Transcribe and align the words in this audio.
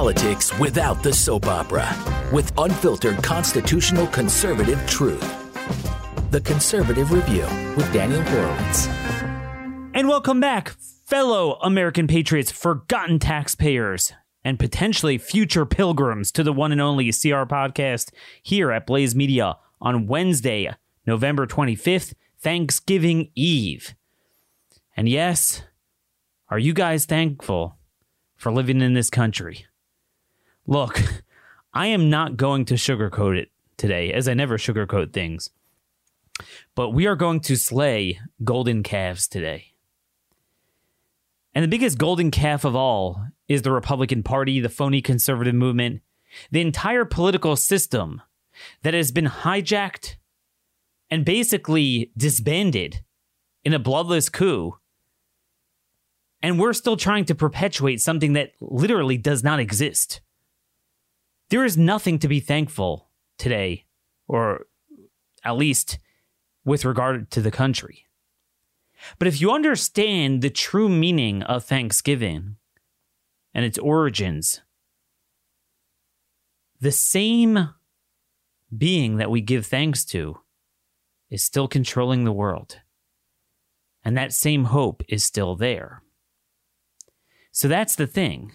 politics 0.00 0.58
without 0.58 1.02
the 1.02 1.12
soap 1.12 1.44
opera 1.44 1.86
with 2.32 2.50
unfiltered 2.56 3.22
constitutional 3.22 4.06
conservative 4.06 4.82
truth. 4.86 5.20
The 6.30 6.40
Conservative 6.40 7.12
Review 7.12 7.44
with 7.76 7.92
Daniel 7.92 8.22
Horowitz. 8.22 8.86
And 9.92 10.08
welcome 10.08 10.40
back, 10.40 10.70
fellow 11.04 11.58
American 11.60 12.06
patriots, 12.06 12.50
forgotten 12.50 13.18
taxpayers, 13.18 14.14
and 14.42 14.58
potentially 14.58 15.18
future 15.18 15.66
pilgrims 15.66 16.32
to 16.32 16.42
the 16.42 16.54
one 16.54 16.72
and 16.72 16.80
only 16.80 17.12
CR 17.12 17.44
podcast 17.44 18.10
here 18.42 18.70
at 18.70 18.86
Blaze 18.86 19.14
Media 19.14 19.58
on 19.82 20.06
Wednesday, 20.06 20.74
November 21.06 21.46
25th, 21.46 22.14
Thanksgiving 22.38 23.30
Eve. 23.34 23.94
And 24.96 25.10
yes, 25.10 25.62
are 26.48 26.58
you 26.58 26.72
guys 26.72 27.04
thankful 27.04 27.76
for 28.38 28.50
living 28.50 28.80
in 28.80 28.94
this 28.94 29.10
country? 29.10 29.66
Look, 30.70 31.02
I 31.74 31.88
am 31.88 32.10
not 32.10 32.36
going 32.36 32.64
to 32.66 32.74
sugarcoat 32.74 33.36
it 33.36 33.50
today, 33.76 34.12
as 34.12 34.28
I 34.28 34.34
never 34.34 34.56
sugarcoat 34.56 35.12
things. 35.12 35.50
But 36.76 36.90
we 36.90 37.08
are 37.08 37.16
going 37.16 37.40
to 37.40 37.56
slay 37.56 38.20
golden 38.44 38.84
calves 38.84 39.26
today. 39.26 39.72
And 41.56 41.64
the 41.64 41.68
biggest 41.68 41.98
golden 41.98 42.30
calf 42.30 42.64
of 42.64 42.76
all 42.76 43.20
is 43.48 43.62
the 43.62 43.72
Republican 43.72 44.22
Party, 44.22 44.60
the 44.60 44.68
phony 44.68 45.02
conservative 45.02 45.56
movement, 45.56 46.02
the 46.52 46.60
entire 46.60 47.04
political 47.04 47.56
system 47.56 48.22
that 48.84 48.94
has 48.94 49.10
been 49.10 49.26
hijacked 49.26 50.14
and 51.10 51.24
basically 51.24 52.12
disbanded 52.16 53.02
in 53.64 53.74
a 53.74 53.80
bloodless 53.80 54.28
coup. 54.28 54.78
And 56.40 56.60
we're 56.60 56.74
still 56.74 56.96
trying 56.96 57.24
to 57.24 57.34
perpetuate 57.34 58.00
something 58.00 58.34
that 58.34 58.52
literally 58.60 59.18
does 59.18 59.42
not 59.42 59.58
exist. 59.58 60.20
There 61.50 61.64
is 61.64 61.76
nothing 61.76 62.18
to 62.20 62.28
be 62.28 62.40
thankful 62.40 63.08
today, 63.36 63.84
or 64.28 64.66
at 65.44 65.56
least 65.56 65.98
with 66.64 66.84
regard 66.84 67.30
to 67.32 67.40
the 67.40 67.50
country. 67.50 68.06
But 69.18 69.28
if 69.28 69.40
you 69.40 69.50
understand 69.50 70.42
the 70.42 70.50
true 70.50 70.88
meaning 70.88 71.42
of 71.42 71.64
Thanksgiving 71.64 72.56
and 73.52 73.64
its 73.64 73.78
origins, 73.78 74.60
the 76.80 76.92
same 76.92 77.70
being 78.76 79.16
that 79.16 79.30
we 79.30 79.40
give 79.40 79.66
thanks 79.66 80.04
to 80.06 80.38
is 81.30 81.42
still 81.42 81.66
controlling 81.66 82.24
the 82.24 82.32
world. 82.32 82.78
And 84.04 84.16
that 84.16 84.32
same 84.32 84.66
hope 84.66 85.02
is 85.08 85.24
still 85.24 85.56
there. 85.56 86.02
So 87.52 87.68
that's 87.68 87.96
the 87.96 88.06
thing. 88.06 88.52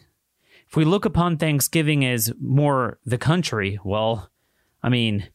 If 0.76 0.78
we 0.78 0.84
look 0.84 1.06
upon 1.06 1.38
Thanksgiving 1.38 2.04
as 2.04 2.34
more 2.38 3.00
the 3.06 3.18
country, 3.18 3.80
well, 3.86 4.30
I 4.84 4.90
mean, 4.90 5.30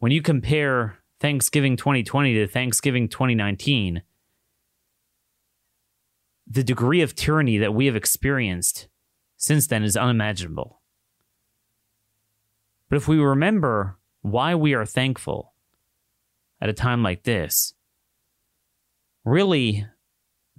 when 0.00 0.12
you 0.12 0.20
compare 0.20 0.98
Thanksgiving 1.18 1.78
2020 1.78 2.34
to 2.34 2.46
Thanksgiving 2.46 3.08
2019, 3.08 4.02
the 6.46 6.62
degree 6.62 7.00
of 7.00 7.14
tyranny 7.14 7.56
that 7.56 7.72
we 7.72 7.86
have 7.86 7.96
experienced 7.96 8.88
since 9.38 9.66
then 9.66 9.82
is 9.82 9.96
unimaginable. 9.96 10.82
But 12.90 12.96
if 12.96 13.08
we 13.08 13.16
remember 13.16 13.96
why 14.20 14.54
we 14.54 14.74
are 14.74 14.84
thankful 14.84 15.54
at 16.60 16.68
a 16.68 16.74
time 16.74 17.02
like 17.02 17.22
this, 17.22 17.72
really, 19.24 19.86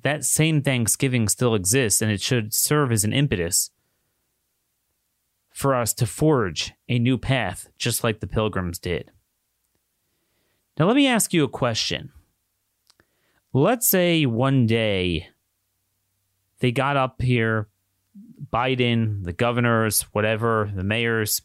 that 0.02 0.24
same 0.26 0.64
Thanksgiving 0.64 1.28
still 1.28 1.54
exists 1.54 2.02
and 2.02 2.12
it 2.12 2.20
should 2.20 2.52
serve 2.52 2.92
as 2.92 3.04
an 3.04 3.14
impetus 3.14 3.70
for 5.58 5.74
us 5.74 5.92
to 5.92 6.06
forge 6.06 6.72
a 6.88 7.00
new 7.00 7.18
path, 7.18 7.68
just 7.80 8.04
like 8.04 8.20
the 8.20 8.28
pilgrims 8.28 8.78
did. 8.78 9.10
Now, 10.78 10.86
let 10.86 10.96
me 10.96 11.08
ask 11.08 11.34
you 11.34 11.44
a 11.44 11.50
question. 11.50 12.12
Let's 13.54 13.90
say 13.90 14.28
one 14.28 14.68
day 14.68 15.30
they 16.60 16.72
got 16.72 16.96
up 16.96 17.24
here, 17.24 17.70
Biden, 18.54 19.24
the 19.24 19.34
governors, 19.34 20.02
whatever, 20.12 20.72
the 20.76 20.84
mayors, 20.84 21.42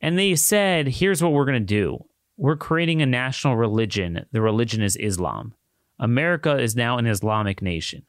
and 0.00 0.16
they 0.16 0.36
said, 0.36 0.86
here's 0.86 1.20
what 1.20 1.32
we're 1.32 1.44
going 1.44 1.60
to 1.60 1.74
do. 1.74 2.04
We're 2.36 2.54
creating 2.54 3.02
a 3.02 3.06
national 3.06 3.56
religion. 3.56 4.26
The 4.30 4.40
religion 4.40 4.80
is 4.80 4.94
Islam. 4.94 5.54
America 5.98 6.56
is 6.56 6.76
now 6.76 6.98
an 6.98 7.08
Islamic 7.08 7.62
nation. 7.62 8.04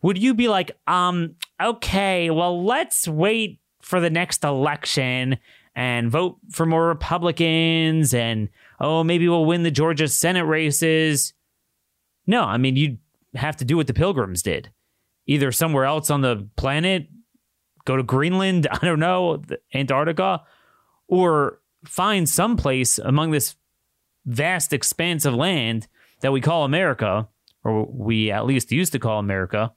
Would 0.00 0.16
you 0.16 0.32
be 0.32 0.48
like, 0.48 0.70
um, 0.86 1.34
okay, 1.62 2.30
well, 2.30 2.64
let's 2.64 3.06
wait 3.06 3.59
for 3.82 4.00
the 4.00 4.10
next 4.10 4.44
election 4.44 5.38
and 5.74 6.10
vote 6.10 6.36
for 6.50 6.66
more 6.66 6.86
Republicans 6.86 8.12
and, 8.12 8.48
oh, 8.80 9.04
maybe 9.04 9.28
we'll 9.28 9.44
win 9.44 9.62
the 9.62 9.70
Georgia 9.70 10.08
Senate 10.08 10.44
races? 10.44 11.32
No, 12.26 12.42
I 12.42 12.58
mean, 12.58 12.76
you'd 12.76 12.98
have 13.34 13.56
to 13.58 13.64
do 13.64 13.76
what 13.76 13.86
the 13.86 13.94
pilgrims 13.94 14.42
did 14.42 14.70
either 15.26 15.52
somewhere 15.52 15.84
else 15.84 16.10
on 16.10 16.22
the 16.22 16.48
planet, 16.56 17.08
go 17.84 17.96
to 17.96 18.02
Greenland, 18.02 18.66
I 18.72 18.78
don't 18.78 18.98
know, 18.98 19.40
Antarctica, 19.72 20.42
or 21.06 21.60
find 21.84 22.28
some 22.28 22.56
place 22.56 22.98
among 22.98 23.30
this 23.30 23.54
vast 24.26 24.72
expanse 24.72 25.24
of 25.24 25.34
land 25.34 25.86
that 26.20 26.32
we 26.32 26.40
call 26.40 26.64
America, 26.64 27.28
or 27.64 27.86
we 27.86 28.30
at 28.30 28.46
least 28.46 28.72
used 28.72 28.92
to 28.92 28.98
call 28.98 29.18
America, 29.18 29.72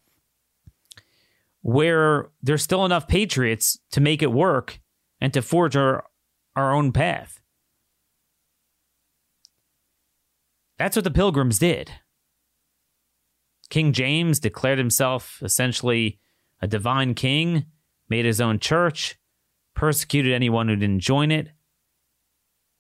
where 1.64 2.30
there's 2.42 2.62
still 2.62 2.86
enough 2.86 3.08
patriots 3.08 3.80
to 3.92 4.02
make 4.02 4.22
it 4.22 4.32
work 4.32 4.80
and 5.20 5.34
to 5.34 5.42
forge 5.42 5.76
our, 5.76 6.04
our 6.56 6.74
own 6.74 6.92
path. 6.92 7.42
That's 10.78 10.98
what 10.98 11.06
the 11.06 11.12
pilgrims 11.12 11.60
did. 11.60 11.92
King 13.70 13.94
James 13.94 14.40
declared 14.40 14.78
himself 14.78 15.42
essentially 15.42 16.20
a 16.62 16.68
divine 16.68 17.14
king, 17.14 17.66
made 18.10 18.26
his 18.26 18.42
own 18.42 18.60
church, 18.60 19.18
persecuted 19.74 20.34
anyone 20.34 20.68
who 20.68 20.76
didn't 20.76 21.00
join 21.00 21.32
it. 21.32 21.50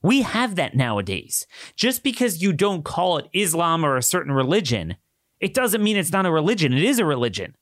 We 0.01 0.23
have 0.23 0.55
that 0.55 0.75
nowadays. 0.75 1.47
Just 1.77 2.03
because 2.03 2.41
you 2.41 2.51
don't 2.51 2.83
call 2.83 3.17
it 3.17 3.29
Islam 3.33 3.85
or 3.85 3.95
a 3.95 4.03
certain 4.03 4.33
religion, 4.33 4.97
it 5.39 5.53
doesn't 5.53 5.81
mean 5.81 5.95
it's 5.95 6.11
not 6.11 6.25
a 6.25 6.31
religion. 6.31 6.73
It 6.73 6.83
is 6.83 7.00
a 7.00 7.05
religion. 7.05 7.55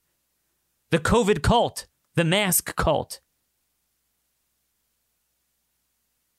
The 0.91 1.00
COVID 1.00 1.41
cult, 1.41 1.88
the 2.16 2.25
mask 2.25 2.75
cult. 2.75 3.22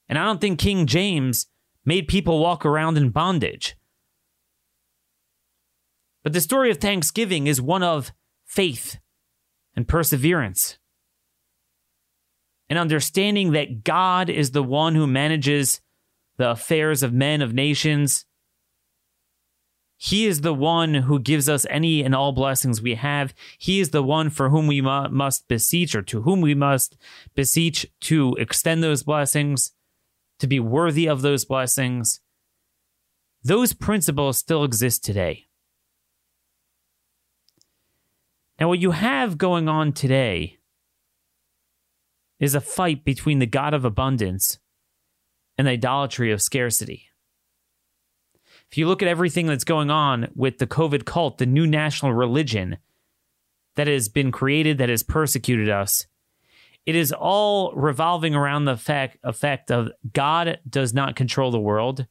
And 0.08 0.18
I 0.18 0.24
don't 0.26 0.40
think 0.40 0.58
King 0.58 0.86
James 0.86 1.46
made 1.84 2.06
people 2.06 2.38
walk 2.38 2.66
around 2.66 2.98
in 2.98 3.10
bondage. 3.10 3.76
But 6.22 6.34
the 6.34 6.40
story 6.40 6.70
of 6.70 6.76
Thanksgiving 6.76 7.46
is 7.46 7.60
one 7.60 7.82
of 7.82 8.12
faith 8.44 8.98
and 9.74 9.88
perseverance. 9.88 10.78
And 12.68 12.78
understanding 12.78 13.52
that 13.52 13.84
God 13.84 14.30
is 14.30 14.50
the 14.50 14.62
one 14.62 14.94
who 14.94 15.06
manages 15.06 15.80
the 16.36 16.50
affairs 16.50 17.02
of 17.02 17.12
men, 17.12 17.42
of 17.42 17.54
nations. 17.54 18.24
He 20.04 20.26
is 20.26 20.40
the 20.40 20.52
one 20.52 20.94
who 20.94 21.20
gives 21.20 21.48
us 21.48 21.64
any 21.70 22.02
and 22.02 22.12
all 22.12 22.32
blessings 22.32 22.82
we 22.82 22.96
have. 22.96 23.32
He 23.56 23.78
is 23.78 23.90
the 23.90 24.02
one 24.02 24.30
for 24.30 24.48
whom 24.50 24.66
we 24.66 24.80
mu- 24.80 25.08
must 25.10 25.46
beseech, 25.46 25.94
or 25.94 26.02
to 26.02 26.22
whom 26.22 26.40
we 26.40 26.56
must 26.56 26.96
beseech 27.36 27.86
to 28.00 28.34
extend 28.34 28.82
those 28.82 29.04
blessings, 29.04 29.70
to 30.40 30.48
be 30.48 30.58
worthy 30.58 31.06
of 31.06 31.22
those 31.22 31.44
blessings. 31.44 32.18
Those 33.44 33.74
principles 33.74 34.38
still 34.38 34.64
exist 34.64 35.04
today. 35.04 35.46
Now, 38.58 38.66
what 38.66 38.80
you 38.80 38.90
have 38.90 39.38
going 39.38 39.68
on 39.68 39.92
today 39.92 40.58
is 42.40 42.56
a 42.56 42.60
fight 42.60 43.04
between 43.04 43.38
the 43.38 43.46
God 43.46 43.72
of 43.72 43.84
abundance 43.84 44.58
and 45.56 45.68
the 45.68 45.72
idolatry 45.72 46.32
of 46.32 46.42
scarcity. 46.42 47.11
If 48.72 48.78
you 48.78 48.88
look 48.88 49.02
at 49.02 49.08
everything 49.08 49.46
that's 49.46 49.64
going 49.64 49.90
on 49.90 50.30
with 50.34 50.56
the 50.56 50.66
COVID 50.66 51.04
cult, 51.04 51.36
the 51.36 51.44
new 51.44 51.66
national 51.66 52.14
religion 52.14 52.78
that 53.76 53.86
has 53.86 54.08
been 54.08 54.32
created, 54.32 54.78
that 54.78 54.88
has 54.88 55.02
persecuted 55.02 55.68
us, 55.68 56.06
it 56.86 56.96
is 56.96 57.12
all 57.12 57.74
revolving 57.74 58.34
around 58.34 58.64
the 58.64 58.78
fact, 58.78 59.18
effect 59.22 59.70
of 59.70 59.90
God 60.14 60.58
does 60.66 60.94
not 60.94 61.16
control 61.16 61.50
the 61.50 61.60
world. 61.60 62.06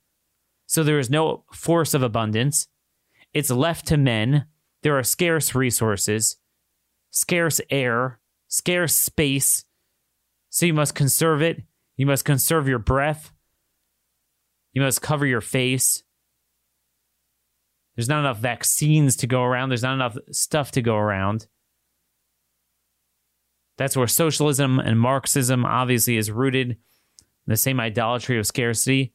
So 0.68 0.84
there 0.84 1.00
is 1.00 1.10
no 1.10 1.46
force 1.52 1.96
of 1.96 2.04
abundance. 2.04 2.68
It's 3.34 3.50
left 3.50 3.88
to 3.88 3.98
men. 3.98 4.46
There 4.84 4.98
are 5.00 5.04
scarce 5.04 5.56
resources 5.56 6.38
scarce 7.10 7.60
air, 7.72 8.20
scarce 8.48 8.96
space. 8.96 9.66
So 10.52 10.68
you 10.68 10.76
must 10.76 10.94
conserve 10.94 11.42
it. 11.42 11.64
You 11.98 12.06
must 12.06 12.24
conserve 12.24 12.68
your 12.68 12.80
breath. 12.80 13.34
You 14.74 14.84
must 14.84 15.02
cover 15.02 15.26
your 15.26 15.42
face. 15.42 16.04
There's 18.02 18.10
not 18.10 18.22
enough 18.22 18.40
vaccines 18.40 19.16
to 19.18 19.28
go 19.28 19.44
around. 19.44 19.70
There's 19.70 19.84
not 19.84 19.94
enough 19.94 20.18
stuff 20.32 20.72
to 20.72 20.82
go 20.82 20.96
around. 20.96 21.46
That's 23.78 23.96
where 23.96 24.08
socialism 24.08 24.80
and 24.80 25.00
Marxism 25.00 25.68
obviously 25.68 26.18
is 26.18 26.32
rooted 26.32 26.78
the 27.46 27.56
same 27.56 27.80
idolatry 27.80 28.40
of 28.40 28.48
scarcity 28.48 29.14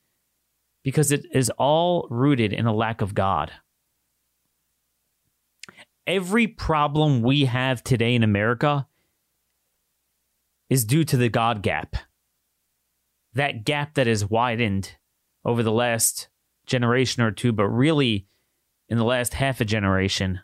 because 0.85 1.11
it 1.11 1.27
is 1.33 1.51
all 1.59 2.07
rooted 2.13 2.53
in 2.53 2.67
a 2.67 2.73
lack 2.73 3.01
of 3.01 3.13
God. 3.13 3.51
Every 6.07 6.47
problem 6.47 7.23
we 7.23 7.47
have 7.47 7.83
today 7.83 8.15
in 8.15 8.23
America 8.23 8.87
is 10.71 10.85
due 10.85 11.03
to 11.03 11.17
the 11.17 11.29
God 11.29 11.61
gap. 11.61 11.97
That 13.35 13.65
gap 13.65 13.95
that 13.95 14.07
has 14.07 14.31
widened 14.31 14.95
over 15.45 15.65
the 15.65 15.73
last 15.73 16.29
generation 16.67 17.25
or 17.25 17.33
two, 17.33 17.51
but 17.51 17.67
really 17.67 18.29
in 18.89 18.99
the 18.99 19.05
last 19.05 19.35
half 19.35 19.61
a 19.61 19.65
generation. 19.65 20.41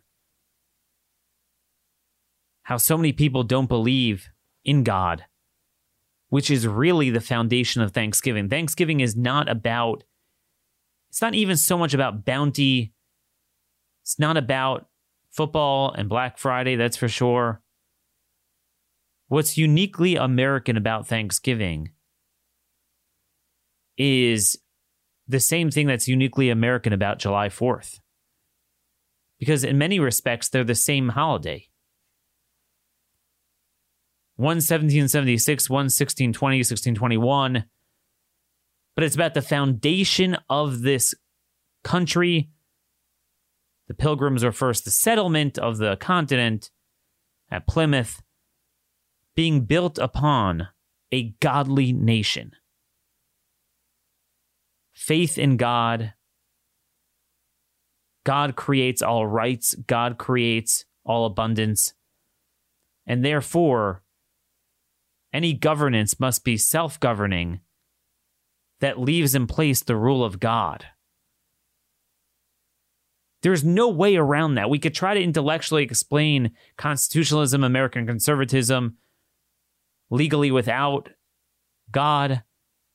How 2.65 2.77
so 2.77 2.97
many 2.97 3.13
people 3.13 3.43
don't 3.43 3.69
believe 3.69 4.29
in 4.65 4.85
God, 4.85 5.25
which 6.29 6.51
is 6.51 6.67
really 6.67 7.11
the 7.11 7.21
foundation 7.21 7.83
of 7.83 7.93
Thanksgiving. 7.93 8.49
Thanksgiving 8.49 9.01
is 9.01 9.17
not 9.17 9.49
about, 9.49 10.05
it's 11.11 11.21
not 11.21 11.35
even 11.35 11.57
so 11.57 11.77
much 11.77 11.95
about 11.95 12.25
bounty. 12.25 12.93
It's 14.03 14.19
not 14.19 14.37
about 14.37 14.89
football 15.31 15.93
and 15.93 16.09
Black 16.09 16.39
Friday, 16.39 16.77
that's 16.77 16.97
for 16.97 17.09
sure. 17.09 17.61
What's 19.29 19.57
uniquely 19.57 20.17
American 20.17 20.77
about 20.77 21.07
Thanksgiving 21.07 21.91
is 23.97 24.59
the 25.27 25.41
same 25.41 25.71
thing 25.71 25.87
that's 25.87 26.09
uniquely 26.09 26.51
American 26.51 26.93
about 26.93 27.19
July 27.19 27.49
4th. 27.49 28.01
Because 29.43 29.65
in 29.65 29.77
many 29.77 29.99
respects, 29.99 30.49
they're 30.49 30.63
the 30.63 30.77
same 30.77 31.09
holiday. 31.09 31.67
One 34.37 34.59
1776, 34.59 35.69
one 35.69 35.87
1620, 35.87 36.59
1621. 36.59 37.65
But 38.95 39.03
it's 39.03 39.17
about 39.17 39.35
the 39.35 39.43
foundation 39.43 40.39
of 40.49 40.83
this 40.83 41.13
country. 41.83 42.51
The 43.89 43.95
pilgrims 43.95 44.45
were 44.45 44.53
first 44.53 44.85
the 44.85 44.93
settlement 44.93 45.59
of 45.59 45.79
the 45.79 45.97
continent 45.97 46.71
at 47.51 47.67
Plymouth, 47.67 48.23
being 49.35 49.63
built 49.63 49.99
upon 49.99 50.69
a 51.11 51.35
godly 51.41 51.93
nation 51.93 52.53
faith 54.93 55.37
in 55.37 55.57
God. 55.57 56.13
God 58.25 58.57
creates 58.57 59.03
all 59.03 59.27
rights, 59.27 59.75
God 59.75 60.19
creates 60.19 60.85
all 61.05 61.27
abundance. 61.27 61.95
And 63.07 63.25
therefore, 63.25 64.03
any 65.33 65.53
governance 65.53 66.21
must 66.21 66.45
be 66.45 66.57
self 66.57 67.01
governing 67.01 67.61
that 68.81 69.01
leaves 69.01 69.35
in 69.35 69.47
place 69.47 69.83
the 69.83 69.97
rule 69.97 70.25
of 70.25 70.41
God. 70.41 70.87
There's 73.43 73.65
no 73.65 73.89
way 73.89 74.17
around 74.17 74.55
that. 74.55 74.71
We 74.71 74.79
could 74.79 74.95
try 74.95 75.15
to 75.15 75.23
intellectually 75.23 75.83
explain 75.83 76.53
constitutionalism, 76.77 77.65
American 77.65 78.07
conservatism 78.07 78.99
legally 80.11 80.51
without 80.51 81.09
God. 81.91 82.45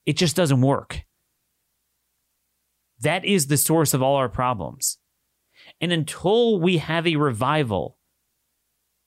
It 0.05 0.15
just 0.15 0.37
doesn't 0.37 0.61
work. 0.61 1.03
That 3.01 3.25
is 3.25 3.47
the 3.47 3.57
source 3.57 3.93
of 3.93 4.01
all 4.01 4.15
our 4.15 4.29
problems. 4.29 4.97
And 5.79 5.91
until 5.91 6.59
we 6.59 6.77
have 6.77 7.05
a 7.05 7.15
revival 7.15 7.97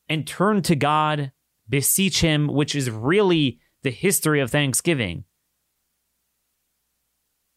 and 0.08 0.26
turn 0.26 0.62
to 0.62 0.76
God, 0.76 1.32
beseech 1.69 2.20
Him, 2.20 2.46
which 2.49 2.75
is 2.75 2.90
really 2.90 3.61
the 3.82 3.90
history 3.90 4.40
of 4.40 4.50
Thanksgiving, 4.50 5.25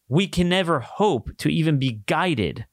we 0.07 0.27
can 0.27 0.49
never 0.49 0.79
hope 0.79 1.29
to 1.37 1.49
even 1.49 1.79
be 1.79 2.03
guided 2.05 2.65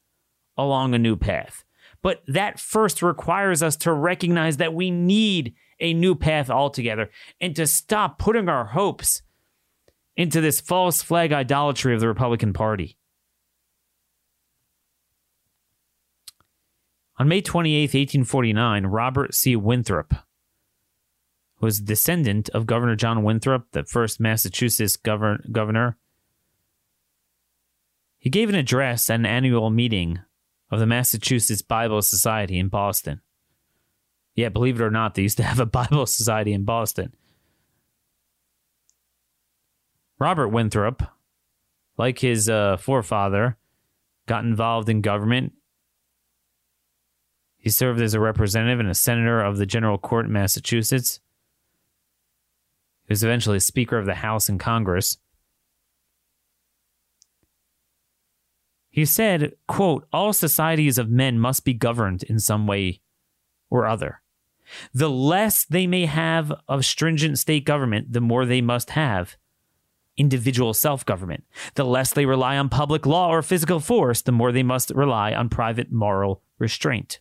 along 0.57 0.95
a 0.95 0.99
new 0.99 1.17
path. 1.17 1.65
But 2.03 2.23
that 2.27 2.59
first 2.59 3.03
requires 3.03 3.63
us 3.63 3.77
to 3.79 3.93
recognize 3.93 4.57
that 4.59 4.75
we 4.75 4.91
need 4.91 5.55
a 5.81 5.95
new 5.95 6.15
path 6.15 6.51
altogether 6.51 7.11
and 7.41 7.57
to 7.57 7.67
stop 7.67 8.19
putting 8.19 8.49
our 8.49 8.67
hopes 8.67 9.23
into 10.17 10.41
this 10.41 10.61
false 10.61 11.03
flag 11.03 11.33
idolatry 11.33 11.95
of 11.95 12.01
the 12.01 12.09
Republican 12.09 12.53
Party. 12.53 12.99
On 17.21 17.29
May 17.29 17.43
28, 17.43 17.83
1849, 17.83 18.87
Robert 18.87 19.35
C. 19.35 19.55
Winthrop, 19.55 20.15
who 21.57 21.67
was 21.67 21.79
a 21.79 21.83
descendant 21.83 22.49
of 22.55 22.65
Governor 22.65 22.97
John 22.97 23.23
Winthrop, 23.23 23.67
the 23.73 23.85
first 23.85 24.21
Massachusetts 24.21 24.97
govern- 24.97 25.45
governor, 25.53 25.99
he 28.17 28.31
gave 28.31 28.49
an 28.49 28.55
address 28.55 29.11
at 29.11 29.21
an 29.21 29.27
annual 29.27 29.69
meeting 29.69 30.21
of 30.71 30.79
the 30.81 30.87
Massachusetts 30.87 31.61
Bible 31.61 32.01
Society 32.01 32.59
in 32.59 32.69
Boston. 32.69 33.21
Yeah, 34.35 34.49
believe 34.49 34.81
it 34.81 34.85
or 34.85 34.91
not, 34.91 35.15
they 35.15 35.21
used 35.21 35.37
to 35.37 35.43
have 35.43 35.61
a 35.61 35.67
Bible 35.81 36.07
Society 36.07 36.55
in 36.55 36.65
Boston. 36.65 37.13
Robert 40.19 40.49
Winthrop, 40.49 41.03
like 41.99 42.21
his 42.21 42.49
uh, 42.49 42.79
forefather, 42.79 43.59
got 44.27 44.45
involved 44.45 44.89
in 44.89 45.03
government 45.03 45.53
he 47.61 47.69
served 47.69 48.01
as 48.01 48.15
a 48.15 48.21
representative 48.21 48.81
and 48.81 48.89
a 48.89 48.95
senator 48.95 49.43
of 49.43 49.59
the 49.59 49.67
General 49.67 49.99
Court 49.99 50.27
in 50.27 50.33
Massachusetts. 50.33 51.21
He 53.07 53.13
was 53.13 53.23
eventually 53.23 53.61
Speaker 53.61 53.99
of 53.99 54.07
the 54.07 54.15
House 54.15 54.49
and 54.49 54.59
Congress. 54.59 55.19
He 58.89 59.05
said, 59.05 59.53
quote, 59.69 60.09
all 60.13 60.33
societies 60.33 60.97
of 60.99 61.11
men 61.11 61.39
must 61.39 61.65
be 61.65 61.75
governed 61.75 62.23
in 62.25 62.41
some 62.41 62.67
way 62.67 63.01
or 63.69 63.87
other. 63.87 64.23
The 64.95 65.11
less 65.11 65.65
they 65.65 65.87
may 65.87 66.07
have 66.07 66.53
of 66.67 66.85
stringent 66.85 67.39
state 67.39 67.65
government, 67.65 68.13
the 68.13 68.21
more 68.21 68.47
they 68.47 68.61
must 68.61 68.91
have 68.91 69.37
individual 70.17 70.75
self 70.75 71.05
government. 71.05 71.45
The 71.75 71.85
less 71.85 72.13
they 72.13 72.27
rely 72.27 72.57
on 72.57 72.69
public 72.69 73.07
law 73.07 73.29
or 73.29 73.43
physical 73.43 73.81
force, 73.81 74.23
the 74.23 74.33
more 74.33 74.51
they 74.51 74.63
must 74.63 74.91
rely 74.91 75.35
on 75.35 75.49
private 75.49 75.93
moral 75.93 76.43
restraint. 76.59 77.21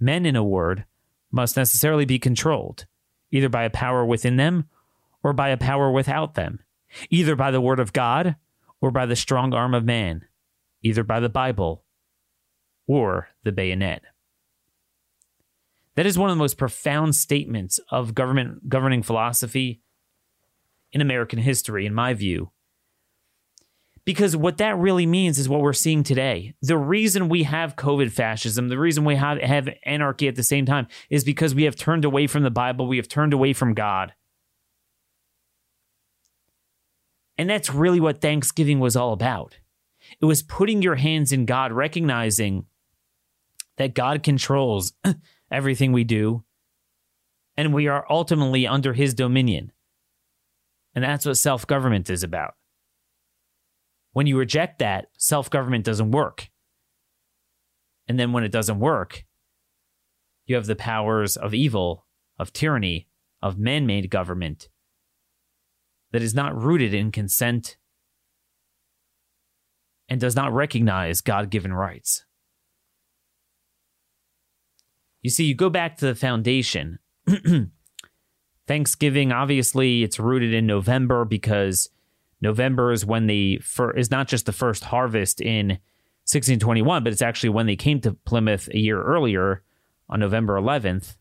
Men, 0.00 0.24
in 0.24 0.34
a 0.34 0.42
word, 0.42 0.86
must 1.30 1.56
necessarily 1.56 2.06
be 2.06 2.18
controlled, 2.18 2.86
either 3.30 3.48
by 3.48 3.64
a 3.64 3.70
power 3.70 4.04
within 4.04 4.36
them 4.36 4.68
or 5.22 5.32
by 5.32 5.50
a 5.50 5.56
power 5.56 5.90
without 5.90 6.34
them, 6.34 6.60
either 7.10 7.36
by 7.36 7.50
the 7.50 7.60
word 7.60 7.78
of 7.78 7.92
God 7.92 8.36
or 8.80 8.90
by 8.90 9.06
the 9.06 9.14
strong 9.14 9.52
arm 9.52 9.74
of 9.74 9.84
man, 9.84 10.24
either 10.82 11.04
by 11.04 11.20
the 11.20 11.28
Bible 11.28 11.84
or 12.86 13.28
the 13.44 13.52
bayonet. 13.52 14.02
That 15.96 16.06
is 16.06 16.18
one 16.18 16.30
of 16.30 16.36
the 16.36 16.42
most 16.42 16.56
profound 16.56 17.14
statements 17.14 17.78
of 17.90 18.14
government 18.14 18.68
governing 18.68 19.02
philosophy 19.02 19.82
in 20.92 21.00
American 21.00 21.38
history, 21.38 21.84
in 21.84 21.94
my 21.94 22.14
view. 22.14 22.50
Because 24.04 24.36
what 24.36 24.58
that 24.58 24.78
really 24.78 25.06
means 25.06 25.38
is 25.38 25.48
what 25.48 25.60
we're 25.60 25.72
seeing 25.72 26.02
today. 26.02 26.54
The 26.62 26.78
reason 26.78 27.28
we 27.28 27.42
have 27.42 27.76
COVID 27.76 28.10
fascism, 28.10 28.68
the 28.68 28.78
reason 28.78 29.04
we 29.04 29.16
have, 29.16 29.38
have 29.38 29.68
anarchy 29.84 30.26
at 30.26 30.36
the 30.36 30.42
same 30.42 30.64
time, 30.64 30.86
is 31.10 31.22
because 31.22 31.54
we 31.54 31.64
have 31.64 31.76
turned 31.76 32.04
away 32.04 32.26
from 32.26 32.42
the 32.42 32.50
Bible, 32.50 32.86
we 32.86 32.96
have 32.96 33.08
turned 33.08 33.32
away 33.32 33.52
from 33.52 33.74
God. 33.74 34.14
And 37.36 37.48
that's 37.48 37.72
really 37.72 38.00
what 38.00 38.20
Thanksgiving 38.20 38.80
was 38.80 38.96
all 38.96 39.12
about. 39.12 39.58
It 40.20 40.24
was 40.24 40.42
putting 40.42 40.82
your 40.82 40.96
hands 40.96 41.32
in 41.32 41.46
God, 41.46 41.72
recognizing 41.72 42.66
that 43.76 43.94
God 43.94 44.22
controls 44.22 44.92
everything 45.50 45.92
we 45.92 46.04
do, 46.04 46.44
and 47.56 47.72
we 47.72 47.88
are 47.88 48.06
ultimately 48.10 48.66
under 48.66 48.92
his 48.92 49.14
dominion. 49.14 49.72
And 50.94 51.04
that's 51.04 51.24
what 51.24 51.36
self 51.36 51.66
government 51.66 52.10
is 52.10 52.22
about. 52.22 52.54
When 54.12 54.26
you 54.26 54.38
reject 54.38 54.78
that, 54.80 55.06
self 55.16 55.50
government 55.50 55.84
doesn't 55.84 56.10
work. 56.10 56.48
And 58.08 58.18
then 58.18 58.32
when 58.32 58.44
it 58.44 58.52
doesn't 58.52 58.80
work, 58.80 59.24
you 60.46 60.56
have 60.56 60.66
the 60.66 60.76
powers 60.76 61.36
of 61.36 61.54
evil, 61.54 62.06
of 62.38 62.52
tyranny, 62.52 63.08
of 63.40 63.58
man 63.58 63.86
made 63.86 64.10
government 64.10 64.68
that 66.10 66.22
is 66.22 66.34
not 66.34 66.60
rooted 66.60 66.92
in 66.92 67.12
consent 67.12 67.76
and 70.08 70.20
does 70.20 70.34
not 70.34 70.52
recognize 70.52 71.20
God 71.20 71.50
given 71.50 71.72
rights. 71.72 72.24
You 75.22 75.30
see, 75.30 75.44
you 75.44 75.54
go 75.54 75.70
back 75.70 75.96
to 75.98 76.06
the 76.06 76.14
foundation. 76.14 76.98
Thanksgiving, 78.66 79.32
obviously, 79.32 80.02
it's 80.02 80.18
rooted 80.18 80.52
in 80.52 80.66
November 80.66 81.24
because 81.24 81.88
November 82.40 82.92
is 82.92 83.04
when 83.04 83.26
the 83.26 83.58
fir- 83.58 83.92
is 83.92 84.10
not 84.10 84.28
just 84.28 84.46
the 84.46 84.52
first 84.52 84.84
harvest 84.84 85.40
in 85.40 85.78
1621, 86.26 87.04
but 87.04 87.12
it's 87.12 87.22
actually 87.22 87.50
when 87.50 87.66
they 87.66 87.76
came 87.76 88.00
to 88.00 88.12
Plymouth 88.12 88.68
a 88.68 88.78
year 88.78 89.02
earlier 89.02 89.62
on 90.08 90.20
November 90.20 90.54
11th. 90.54 91.16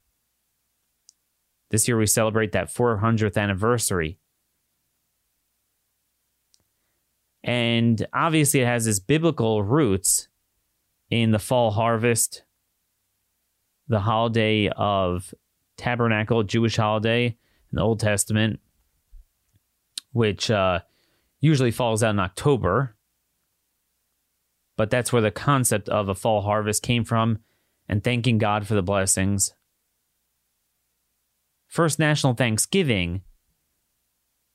This 1.72 1.88
year 1.88 1.98
we 1.98 2.06
celebrate 2.06 2.52
that 2.54 2.74
400th 2.74 3.38
anniversary. 3.38 4.18
And 7.44 8.06
obviously, 8.14 8.62
it 8.62 8.66
has 8.66 8.86
its 8.86 9.00
biblical 9.00 9.64
roots 9.64 10.28
in 11.10 11.32
the 11.32 11.40
fall 11.40 11.72
harvest, 11.72 12.44
the 13.88 14.02
holiday 14.02 14.70
of 14.70 15.34
tabernacle, 15.78 16.44
Jewish 16.44 16.76
holiday 16.76 17.26
in 17.28 17.76
the 17.76 17.82
Old 17.82 18.00
Testament, 18.00 18.60
which 20.12 20.52
uh, 20.52 20.82
usually 21.40 21.72
falls 21.72 22.04
out 22.04 22.12
in 22.12 22.20
October. 22.20 22.96
But 24.78 24.90
that's 24.90 25.12
where 25.12 25.22
the 25.22 25.32
concept 25.32 25.90
of 25.90 26.10
a 26.10 26.16
fall 26.16 26.42
harvest 26.42 26.84
came 26.84 27.04
from 27.04 27.40
and 27.88 28.04
thanking 28.04 28.38
God 28.38 28.68
for 28.68 28.76
the 28.76 28.82
blessings. 28.82 29.54
First 31.68 32.00
National 32.00 32.34
Thanksgiving 32.34 33.22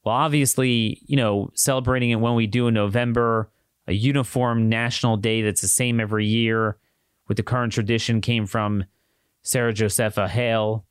well, 0.05 0.15
obviously, 0.15 1.01
you 1.07 1.17
know, 1.17 1.51
celebrating 1.55 2.11
it 2.11 2.21
when 2.21 2.35
we 2.35 2.47
do 2.47 2.69
in 2.69 2.75
November, 2.75 3.51
a 3.87 3.93
uniform 3.93 4.69
national 4.69 5.17
day 5.17 5.43
that's 5.43 5.63
the 5.63 5.69
same 5.69 5.99
every 5.99 6.27
year, 6.27 6.77
with 7.27 7.39
the 7.39 7.43
current 7.43 7.73
tradition 7.73 8.21
came 8.21 8.47
from 8.47 8.85
Sarah 9.43 9.73
Josepha 9.73 10.29
Hale, 10.29 10.85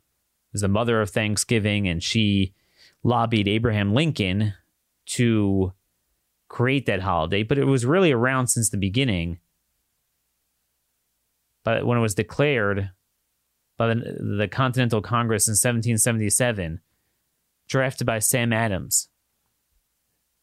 who's 0.52 0.62
the 0.62 0.68
mother 0.68 1.00
of 1.00 1.12
Thanksgiving, 1.12 1.88
and 1.88 2.02
she 2.02 2.54
lobbied 3.04 3.48
Abraham 3.48 3.94
Lincoln 3.94 4.54
to 5.06 5.74
create 6.54 6.86
that 6.86 7.02
holiday, 7.02 7.42
but 7.42 7.58
it 7.58 7.66
was 7.66 7.84
really 7.84 8.12
around 8.12 8.46
since 8.46 8.70
the 8.70 8.78
beginning. 8.78 9.40
But 11.66 11.84
when 11.84 11.98
it 11.98 12.02
was 12.02 12.14
declared 12.14 12.92
by 13.76 13.88
the, 13.88 14.36
the 14.38 14.48
Continental 14.48 15.02
Congress 15.02 15.48
in 15.48 15.54
1777, 15.54 16.80
drafted 17.68 18.06
by 18.06 18.20
Sam 18.20 18.54
Adams. 18.54 19.10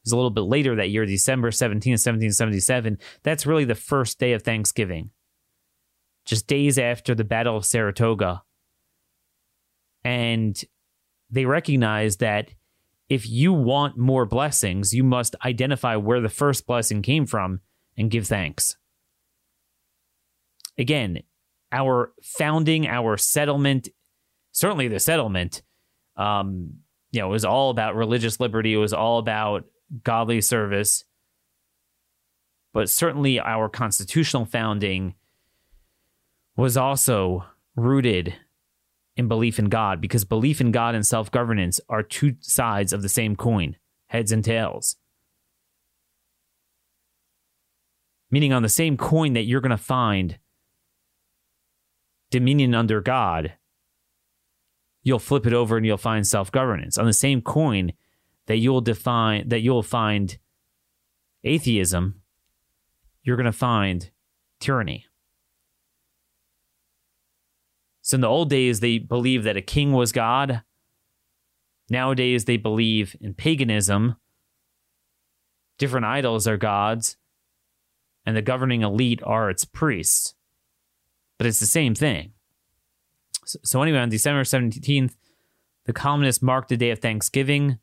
It 0.00 0.09
was 0.09 0.12
a 0.12 0.17
little 0.17 0.31
bit 0.31 0.40
later 0.40 0.75
that 0.75 0.90
year, 0.90 1.07
December 1.07 1.52
17, 1.52 1.93
1777. 1.93 2.99
That's 3.23 3.47
really 3.47 3.64
the 3.64 3.76
first 3.76 4.19
day 4.19 4.33
of 4.33 4.43
Thanksgiving, 4.43 5.11
just 6.25 6.49
days 6.49 6.76
after 6.76 7.14
the 7.14 7.23
Battle 7.23 7.57
of 7.57 7.64
Saratoga. 7.64 8.43
And 10.02 10.61
they 11.31 11.45
recognize 11.45 12.17
that 12.17 12.50
if 13.11 13.29
you 13.29 13.52
want 13.52 13.99
more 13.99 14.25
blessings, 14.25 14.95
you 14.95 15.02
must 15.02 15.35
identify 15.45 15.97
where 15.97 16.21
the 16.21 16.29
first 16.29 16.64
blessing 16.64 17.02
came 17.02 17.26
from 17.26 17.61
and 17.99 18.11
give 18.11 18.29
thanks. 18.29 18.76
Again, 20.79 21.25
our 21.73 22.12
founding, 22.23 22.87
our 22.87 23.17
settlement, 23.17 23.88
certainly 24.52 24.87
the 24.87 25.00
settlement, 25.00 25.62
um, 26.17 26.75
you 27.11 27.21
know, 27.21 27.26
it 27.26 27.33
was 27.33 27.45
all 27.45 27.71
about 27.71 27.97
religious 27.97 28.38
liberty. 28.38 28.73
It 28.73 28.79
was 28.79 28.93
all 28.93 29.19
about 29.19 29.64
godly 30.05 30.40
service. 30.40 31.05
But 32.73 32.88
certainly 32.88 33.40
our 33.40 33.69
constitutional 33.69 34.45
founding 34.45 35.14
was 36.57 36.76
also 36.76 37.45
rooted 37.75 38.37
in 39.17 39.29
belief 39.29 39.59
in 39.59 39.69
God 39.69 40.00
because 40.00 40.25
belief 40.25 40.61
in 40.61 40.71
God 40.71 40.95
and 40.95 41.07
self 41.07 41.31
governance 41.31 41.81
are 41.88 42.02
two 42.02 42.37
sides 42.40 42.93
of 42.93 43.02
the 43.02 43.09
same 43.09 43.37
coin, 43.37 43.76
heads 44.07 44.33
and 44.33 44.45
tails. 44.45 44.97
Meaning, 48.31 48.52
on 48.52 48.62
the 48.62 48.69
same 48.69 48.97
coin 48.97 49.33
that 49.33 49.43
you're 49.43 49.61
going 49.61 49.71
to 49.71 49.76
find 49.76 50.38
dominion 52.31 52.75
under 52.75 53.00
God, 53.00 53.55
you'll 55.02 55.19
flip 55.19 55.47
it 55.47 55.52
over 55.52 55.76
and 55.76 55.85
you'll 55.85 55.97
find 55.97 56.26
self 56.26 56.52
governance. 56.52 56.97
On 56.97 57.07
the 57.07 57.12
same 57.12 57.43
coin 57.43 57.93
that 58.47 58.59
you'll 58.59 58.81
define 58.81 59.49
that 59.49 59.61
you'll 59.61 59.83
find 59.83 60.38
atheism, 61.45 62.21
you're 63.23 63.37
going 63.37 63.45
to 63.47 63.52
find 63.52 64.11
tyranny. 64.61 65.07
So 68.11 68.17
in 68.17 68.23
the 68.23 68.26
old 68.26 68.50
days, 68.50 68.81
they 68.81 68.99
believed 68.99 69.45
that 69.45 69.57
a 69.57 69.62
king 69.62 69.93
was 69.93 70.11
God. 70.11 70.62
Nowadays, 71.88 72.45
they 72.45 72.57
believe 72.57 73.14
in 73.21 73.35
paganism. 73.35 74.17
Different 75.79 76.07
idols 76.07 76.49
are 76.49 76.57
gods, 76.57 77.17
and 78.26 78.37
the 78.37 78.43
governing 78.43 78.83
elite 78.83 79.23
are 79.23 79.49
its 79.49 79.64
priests. 79.64 80.35
But 81.38 81.47
it's 81.47 81.61
the 81.61 81.67
same 81.67 81.95
thing. 81.95 82.33
So, 83.45 83.81
anyway, 83.81 84.00
on 84.00 84.09
December 84.09 84.43
17th, 84.43 85.14
the 85.85 85.93
columnists 85.93 86.43
marked 86.43 86.71
the 86.71 86.76
day 86.76 86.90
of 86.90 86.99
Thanksgiving. 86.99 87.79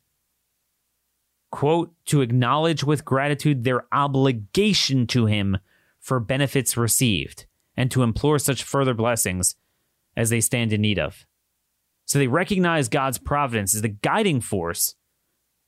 Quote, 1.50 1.94
to 2.04 2.20
acknowledge 2.20 2.84
with 2.84 3.02
gratitude 3.02 3.64
their 3.64 3.86
obligation 3.92 5.06
to 5.06 5.24
him 5.24 5.56
for 5.98 6.20
benefits 6.20 6.76
received 6.76 7.46
and 7.78 7.90
to 7.90 8.02
implore 8.02 8.38
such 8.38 8.62
further 8.62 8.92
blessings 8.92 9.56
as 10.18 10.30
they 10.30 10.40
stand 10.40 10.72
in 10.72 10.82
need 10.82 10.98
of. 10.98 11.24
So 12.04 12.18
they 12.18 12.26
recognize 12.26 12.88
God's 12.88 13.18
providence 13.18 13.74
as 13.74 13.82
the 13.82 13.88
guiding 13.88 14.40
force 14.40 14.96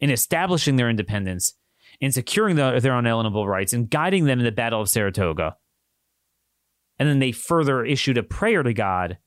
in 0.01 0.11
establishing 0.11 0.75
their 0.75 0.91
independence, 0.91 1.55
in 2.01 2.11
securing 2.11 2.57
the, 2.57 2.81
their 2.81 2.99
unalienable 2.99 3.47
rights, 3.47 3.73
and 3.73 3.89
guiding 3.89 4.25
them 4.25 4.41
in 4.41 4.45
the 4.45 4.51
Battle 4.51 4.81
of 4.81 4.89
Saratoga. 4.89 5.57
And 6.99 7.09
then 7.09 7.21
they 7.21 7.31
further 7.31 7.85
issued 7.85 8.19
a 8.19 8.25
prayer 8.25 8.63
to 8.65 8.75
God 8.75 9.19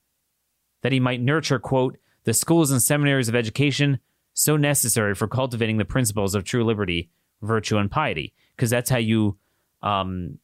that 0.81 0.91
he 0.91 0.99
might 0.99 1.21
nurture, 1.21 1.57
quote, 1.57 1.97
the 2.25 2.33
schools 2.33 2.69
and 2.69 2.81
seminaries 2.81 3.29
of 3.29 3.35
education 3.35 3.99
so 4.33 4.57
necessary 4.57 5.15
for 5.15 5.27
cultivating 5.27 5.77
the 5.77 5.85
principles 5.85 6.35
of 6.35 6.43
true 6.43 6.65
liberty, 6.65 7.09
virtue, 7.41 7.77
and 7.77 7.89
piety. 7.89 8.33
Because 8.55 8.69
that's 8.69 8.89
how 8.89 8.97
you 8.97 9.37
um, 9.81 10.39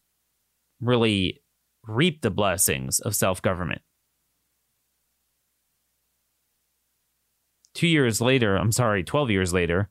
really 0.79 1.41
reap 1.85 2.21
the 2.21 2.31
blessings 2.31 2.99
of 3.01 3.15
self 3.15 3.41
government. 3.41 3.81
Two 7.73 7.87
years 7.87 8.19
later, 8.19 8.55
I'm 8.55 8.71
sorry, 8.71 9.03
12 9.03 9.29
years 9.29 9.53
later, 9.53 9.89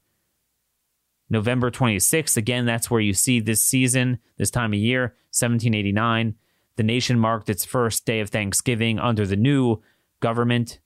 November 1.31 1.71
26th, 1.71 2.37
again, 2.37 2.65
that's 2.67 2.91
where 2.91 3.01
you 3.01 3.13
see 3.13 3.41
this 3.41 3.63
season, 3.63 4.19
this 4.39 4.51
time 4.51 4.73
of 4.73 4.79
year, 4.79 5.15
1789. 5.31 6.35
The 6.77 6.83
nation 6.83 7.19
marked 7.19 7.51
its 7.51 7.65
first 7.65 8.07
day 8.07 8.21
of 8.21 8.31
Thanksgiving 8.31 8.99
under 8.99 9.27
the 9.27 9.37
new 9.37 9.83
government 10.21 10.81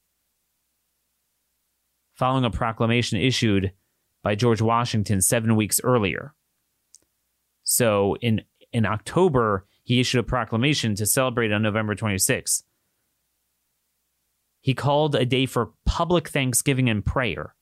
following 2.14 2.44
a 2.44 2.50
proclamation 2.50 3.18
issued 3.18 3.72
by 4.22 4.34
George 4.34 4.60
Washington 4.60 5.20
seven 5.20 5.56
weeks 5.56 5.80
earlier. 5.82 6.34
So 7.62 8.16
in, 8.20 8.42
in 8.72 8.86
October, 8.86 9.66
he 9.84 10.00
issued 10.00 10.20
a 10.20 10.24
proclamation 10.24 10.94
to 10.96 11.06
celebrate 11.06 11.52
on 11.52 11.62
November 11.62 11.94
26th. 11.94 12.62
He 14.62 14.74
called 14.74 15.14
a 15.14 15.26
day 15.26 15.44
for 15.44 15.72
public 15.84 16.28
thanksgiving 16.28 16.88
and 16.88 17.04
prayer, 17.04 17.54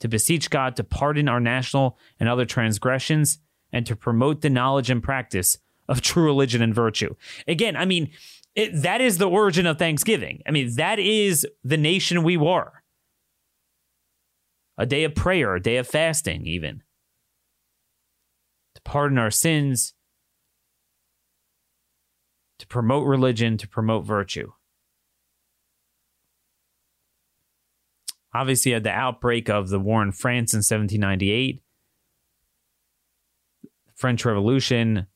to 0.00 0.08
beseech 0.08 0.50
God 0.50 0.76
to 0.76 0.84
pardon 0.84 1.28
our 1.28 1.40
national 1.40 1.96
and 2.18 2.28
other 2.28 2.44
transgressions, 2.44 3.38
and 3.72 3.86
to 3.86 3.96
promote 3.96 4.42
the 4.42 4.50
knowledge 4.50 4.90
and 4.90 5.02
practice 5.02 5.56
of 5.88 6.00
true 6.02 6.24
religion 6.24 6.60
and 6.60 6.74
virtue. 6.74 7.14
Again, 7.46 7.76
I 7.76 7.84
mean, 7.84 8.10
it, 8.56 8.82
that 8.82 9.00
is 9.00 9.18
the 9.18 9.28
origin 9.28 9.66
of 9.66 9.78
Thanksgiving. 9.78 10.42
I 10.46 10.50
mean, 10.50 10.74
that 10.74 10.98
is 10.98 11.46
the 11.62 11.76
nation 11.76 12.24
we 12.24 12.36
were. 12.36 12.82
A 14.76 14.86
day 14.86 15.04
of 15.04 15.14
prayer, 15.14 15.54
a 15.54 15.62
day 15.62 15.76
of 15.76 15.86
fasting, 15.86 16.46
even. 16.46 16.82
To 18.74 18.80
pardon 18.82 19.18
our 19.18 19.30
sins, 19.30 19.94
to 22.58 22.66
promote 22.66 23.06
religion, 23.06 23.56
to 23.58 23.68
promote 23.68 24.04
virtue. 24.04 24.52
Obviously, 28.32 28.74
at 28.74 28.84
the 28.84 28.90
outbreak 28.90 29.48
of 29.48 29.68
the 29.68 29.80
war 29.80 30.02
in 30.02 30.12
France 30.12 30.54
in 30.54 30.58
1798, 30.58 31.62
French 33.94 34.24
Revolution, 34.24 35.06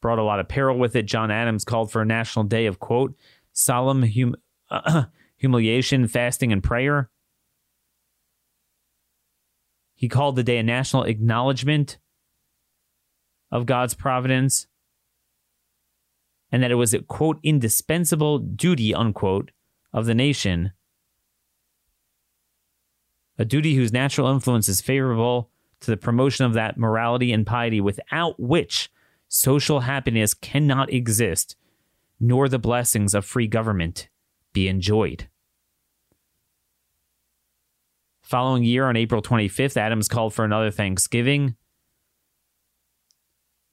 brought 0.00 0.18
a 0.18 0.22
lot 0.22 0.40
of 0.40 0.48
peril 0.48 0.78
with 0.78 0.94
it. 0.94 1.06
John 1.06 1.30
Adams 1.30 1.64
called 1.64 1.90
for 1.90 2.02
a 2.02 2.06
national 2.06 2.44
day 2.44 2.66
of, 2.66 2.78
quote, 2.78 3.16
solemn 3.52 4.02
hum- 4.02 4.36
humiliation, 5.36 6.06
fasting, 6.06 6.52
and 6.52 6.62
prayer. 6.62 7.10
He 9.94 10.08
called 10.08 10.36
the 10.36 10.44
day 10.44 10.58
a 10.58 10.62
national 10.62 11.04
acknowledgement 11.04 11.98
of 13.50 13.66
God's 13.66 13.94
providence 13.94 14.66
and 16.52 16.62
that 16.62 16.70
it 16.70 16.76
was 16.76 16.94
a, 16.94 17.00
quote, 17.00 17.40
indispensable 17.42 18.38
duty, 18.38 18.94
unquote, 18.94 19.50
of 19.92 20.06
the 20.06 20.14
nation. 20.14 20.72
A 23.38 23.44
duty 23.44 23.76
whose 23.76 23.92
natural 23.92 24.28
influence 24.28 24.68
is 24.68 24.80
favorable 24.80 25.50
to 25.80 25.90
the 25.90 25.96
promotion 25.96 26.44
of 26.44 26.54
that 26.54 26.76
morality 26.76 27.32
and 27.32 27.46
piety 27.46 27.80
without 27.80 28.38
which 28.40 28.90
social 29.28 29.80
happiness 29.80 30.34
cannot 30.34 30.92
exist, 30.92 31.54
nor 32.18 32.48
the 32.48 32.58
blessings 32.58 33.14
of 33.14 33.24
free 33.24 33.46
government 33.46 34.08
be 34.52 34.66
enjoyed. 34.66 35.28
Following 38.22 38.64
year, 38.64 38.86
on 38.86 38.96
April 38.96 39.22
25th, 39.22 39.76
Adams 39.76 40.08
called 40.08 40.34
for 40.34 40.44
another 40.44 40.70
Thanksgiving. 40.70 41.56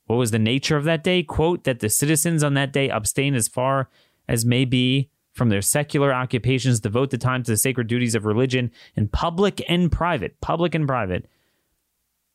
What 0.05 0.17
was 0.17 0.31
the 0.31 0.39
nature 0.39 0.77
of 0.77 0.83
that 0.83 1.03
day? 1.03 1.23
Quote, 1.23 1.63
that 1.63 1.79
the 1.79 1.89
citizens 1.89 2.43
on 2.43 2.53
that 2.53 2.71
day 2.71 2.89
abstain 2.89 3.33
as 3.33 3.47
far 3.47 3.89
as 4.27 4.45
may 4.45 4.63
be 4.63 5.09
from 5.35 5.49
their 5.49 5.61
secular 5.61 6.13
occupations, 6.13 6.79
devote 6.79 7.09
the 7.09 7.17
time 7.17 7.43
to 7.43 7.51
the 7.51 7.57
sacred 7.57 7.87
duties 7.87 8.15
of 8.15 8.25
religion 8.25 8.71
in 8.95 9.09
public 9.09 9.61
and 9.67 9.91
private, 9.91 10.39
public 10.39 10.73
and 10.73 10.87
private, 10.87 11.27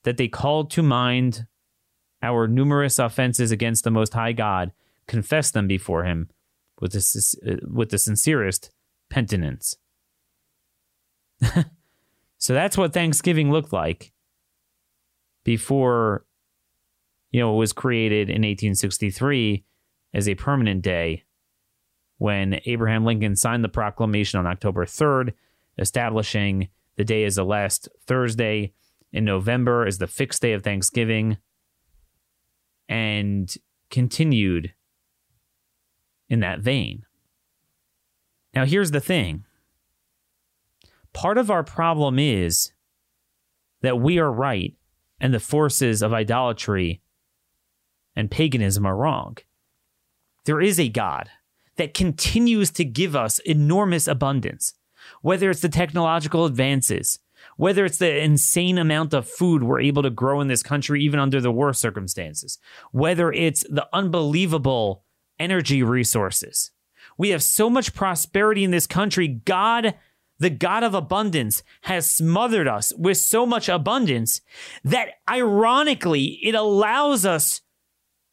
that 0.05 0.19
they 0.19 0.29
call 0.29 0.67
to 0.67 0.83
mind 0.83 1.47
our 2.23 2.47
numerous 2.47 2.99
offenses 2.99 3.51
against 3.51 3.85
the 3.85 3.91
Most 3.91 4.13
High 4.13 4.33
God, 4.33 4.73
confess 5.09 5.51
them 5.51 5.67
before 5.67 6.05
Him 6.05 6.29
with 6.79 6.93
the, 6.93 7.37
uh, 7.51 7.67
with 7.73 7.89
the 7.89 7.99
sincerest 7.99 8.71
penitence. 9.09 9.77
so 12.37 12.53
that's 12.53 12.77
what 12.77 12.93
Thanksgiving 12.93 13.51
looked 13.51 13.73
like 13.73 14.13
before, 15.43 16.27
you 17.31 17.41
know, 17.41 17.55
it 17.55 17.59
was 17.59 17.73
created 17.73 18.29
in 18.29 18.43
1863 18.43 19.65
as 20.13 20.29
a 20.29 20.35
permanent 20.35 20.83
day 20.83 21.25
when 22.21 22.61
Abraham 22.67 23.07
Lincoln 23.07 23.35
signed 23.35 23.65
the 23.65 23.69
proclamation 23.71 24.39
on 24.39 24.47
October 24.47 24.85
3rd, 24.85 25.33
establishing 25.79 26.69
the 26.97 27.05
day 27.05 27.25
as 27.25 27.37
the 27.37 27.45
last 27.45 27.89
Thursday 28.07 28.75
in 29.11 29.25
November 29.25 29.87
as 29.87 29.97
the 29.97 30.07
fixed 30.07 30.43
day 30.43 30.53
of 30.53 30.63
Thanksgiving, 30.63 31.39
and 32.91 33.55
continued 33.89 34.75
in 36.29 36.41
that 36.41 36.61
vein. 36.61 37.07
Now, 38.55 38.67
here's 38.67 38.91
the 38.91 39.01
thing 39.01 39.47
part 41.15 41.39
of 41.39 41.51
our 41.51 41.65
problem 41.65 42.19
is 42.19 42.71
that 43.81 43.99
we 43.99 44.19
are 44.19 44.31
right 44.31 44.75
and 45.19 45.33
the 45.33 45.41
forces 45.41 46.03
of 46.03 46.13
idolatry 46.13 47.01
and 48.15 48.31
paganism 48.31 48.85
are 48.85 48.97
wrong. 48.97 49.39
There 50.45 50.61
is 50.61 50.79
a 50.79 50.91
God 50.91 51.31
that 51.81 51.95
continues 51.95 52.71
to 52.71 52.85
give 52.85 53.17
us 53.17 53.39
enormous 53.39 54.07
abundance, 54.07 54.75
whether 55.23 55.49
it's 55.49 55.63
the 55.63 55.69
technological 55.71 56.45
advances, 56.45 57.19
whether 57.57 57.87
it's 57.87 57.97
the 57.97 58.23
insane 58.23 58.77
amount 58.77 59.15
of 59.15 59.27
food 59.27 59.63
we're 59.63 59.81
able 59.81 60.03
to 60.03 60.11
grow 60.11 60.43
in 60.43 60.49
this 60.49 60.63
country, 60.63 61.03
even 61.03 61.19
under 61.19 61.41
the 61.41 61.51
worst 61.51 61.81
circumstances, 61.81 62.59
whether 62.93 63.33
it's 63.33 63.63
the 63.71 63.89
unbelievable 63.95 65.07
energy 65.39 65.83
resources. 65.83 66.71
We 67.17 67.31
have 67.31 67.43
so 67.43 67.71
much 67.71 67.95
prosperity 67.95 68.63
in 68.63 68.73
this 68.73 68.87
country. 68.87 69.27
God, 69.27 69.95
the 70.39 70.51
God 70.51 70.83
of 70.83 70.93
abundance, 70.93 71.63
has 71.85 72.11
smothered 72.11 72.69
us 72.69 72.93
with 72.99 73.17
so 73.17 73.47
much 73.47 73.71
abundance 73.71 74.43
that 74.85 75.13
ironically, 75.27 76.41
it 76.43 76.55
allows 76.55 77.25
us 77.25 77.63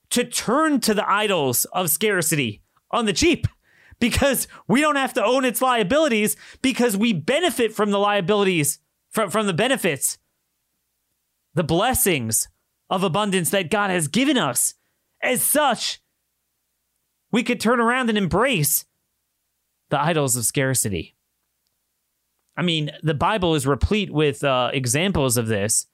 to 0.09 0.25
turn 0.25 0.81
to 0.81 0.93
the 0.93 1.09
idols 1.09 1.63
of 1.71 1.89
scarcity 1.89 2.61
on 2.91 3.05
the 3.05 3.13
cheap 3.13 3.47
because 3.99 4.47
we 4.67 4.81
don't 4.81 4.95
have 4.95 5.13
to 5.13 5.23
own 5.23 5.45
its 5.45 5.61
liabilities 5.61 6.35
because 6.61 6.95
we 6.95 7.13
benefit 7.13 7.73
from 7.73 7.91
the 7.91 7.99
liabilities, 7.99 8.79
from, 9.09 9.29
from 9.29 9.47
the 9.47 9.53
benefits, 9.53 10.17
the 11.53 11.63
blessings 11.63 12.47
of 12.89 13.03
abundance 13.03 13.49
that 13.49 13.69
God 13.71 13.89
has 13.89 14.07
given 14.07 14.37
us. 14.37 14.75
As 15.21 15.41
such, 15.41 15.99
we 17.31 17.43
could 17.43 17.59
turn 17.59 17.79
around 17.79 18.09
and 18.09 18.17
embrace 18.17 18.85
the 19.89 19.99
idols 19.99 20.35
of 20.35 20.45
scarcity. 20.45 21.15
I 22.55 22.61
mean, 22.61 22.91
the 23.03 23.13
Bible 23.13 23.55
is 23.55 23.67
replete 23.67 24.11
with 24.11 24.43
uh, 24.43 24.71
examples 24.73 25.37
of 25.37 25.47
this. 25.47 25.87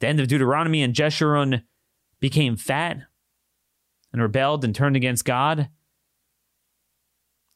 The 0.00 0.08
end 0.08 0.20
of 0.20 0.28
Deuteronomy 0.28 0.82
and 0.82 0.94
Jeshurun 0.94 1.62
became 2.20 2.56
fat 2.56 2.98
and 4.12 4.22
rebelled 4.22 4.64
and 4.64 4.74
turned 4.74 4.96
against 4.96 5.24
God. 5.24 5.68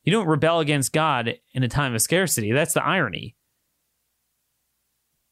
You 0.08 0.12
don't 0.12 0.26
rebel 0.26 0.60
against 0.60 0.94
God 0.94 1.34
in 1.52 1.62
a 1.62 1.68
time 1.68 1.94
of 1.94 2.00
scarcity. 2.00 2.50
That's 2.50 2.72
the 2.72 2.82
irony. 2.82 3.36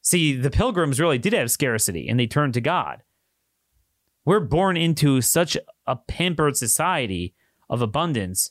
See, 0.02 0.36
the 0.36 0.50
pilgrims 0.50 1.00
really 1.00 1.16
did 1.16 1.32
have 1.32 1.50
scarcity 1.50 2.10
and 2.10 2.20
they 2.20 2.26
turned 2.26 2.52
to 2.52 2.60
God. 2.60 3.02
We're 4.26 4.40
born 4.40 4.76
into 4.76 5.22
such 5.22 5.56
a 5.86 5.96
pampered 5.96 6.58
society 6.58 7.34
of 7.70 7.80
abundance. 7.80 8.50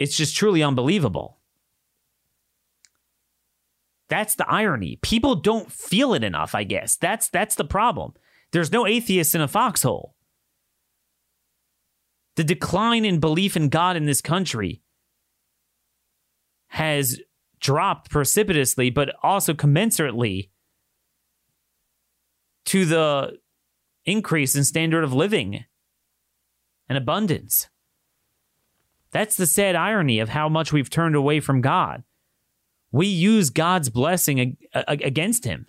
It's 0.00 0.16
just 0.16 0.34
truly 0.34 0.64
unbelievable. 0.64 1.38
That's 4.08 4.34
the 4.34 4.50
irony. 4.50 4.98
People 5.00 5.36
don't 5.36 5.70
feel 5.70 6.12
it 6.14 6.24
enough, 6.24 6.56
I 6.56 6.64
guess. 6.64 6.96
That's 6.96 7.28
that's 7.28 7.54
the 7.54 7.64
problem. 7.64 8.14
There's 8.50 8.72
no 8.72 8.84
atheists 8.84 9.36
in 9.36 9.40
a 9.40 9.46
foxhole. 9.46 10.16
The 12.34 12.42
decline 12.42 13.04
in 13.04 13.20
belief 13.20 13.56
in 13.56 13.68
God 13.68 13.94
in 13.96 14.06
this 14.06 14.20
country 14.20 14.80
has 16.74 17.20
dropped 17.60 18.10
precipitously, 18.10 18.90
but 18.90 19.14
also 19.22 19.54
commensurately 19.54 20.48
to 22.64 22.84
the 22.84 23.38
increase 24.04 24.56
in 24.56 24.64
standard 24.64 25.04
of 25.04 25.12
living 25.12 25.64
and 26.88 26.98
abundance. 26.98 27.68
That's 29.12 29.36
the 29.36 29.46
sad 29.46 29.76
irony 29.76 30.18
of 30.18 30.30
how 30.30 30.48
much 30.48 30.72
we've 30.72 30.90
turned 30.90 31.14
away 31.14 31.38
from 31.38 31.60
God. 31.60 32.02
We 32.90 33.06
use 33.06 33.50
God's 33.50 33.88
blessing 33.88 34.56
against 34.74 35.44
Him. 35.44 35.66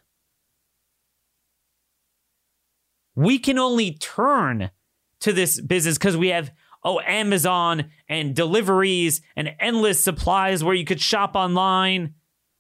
We 3.14 3.38
can 3.38 3.60
only 3.60 3.92
turn 3.92 4.72
to 5.20 5.32
this 5.32 5.62
business 5.62 6.00
because 6.00 6.18
we 6.18 6.30
have 6.30 6.52
oh 6.86 7.02
Amazon 7.02 7.90
and 8.08 8.36
deliveries 8.36 9.20
and 9.36 9.54
endless 9.60 10.02
supplies 10.02 10.64
where 10.64 10.76
you 10.76 10.86
could 10.86 11.02
shop 11.02 11.36
online. 11.36 12.14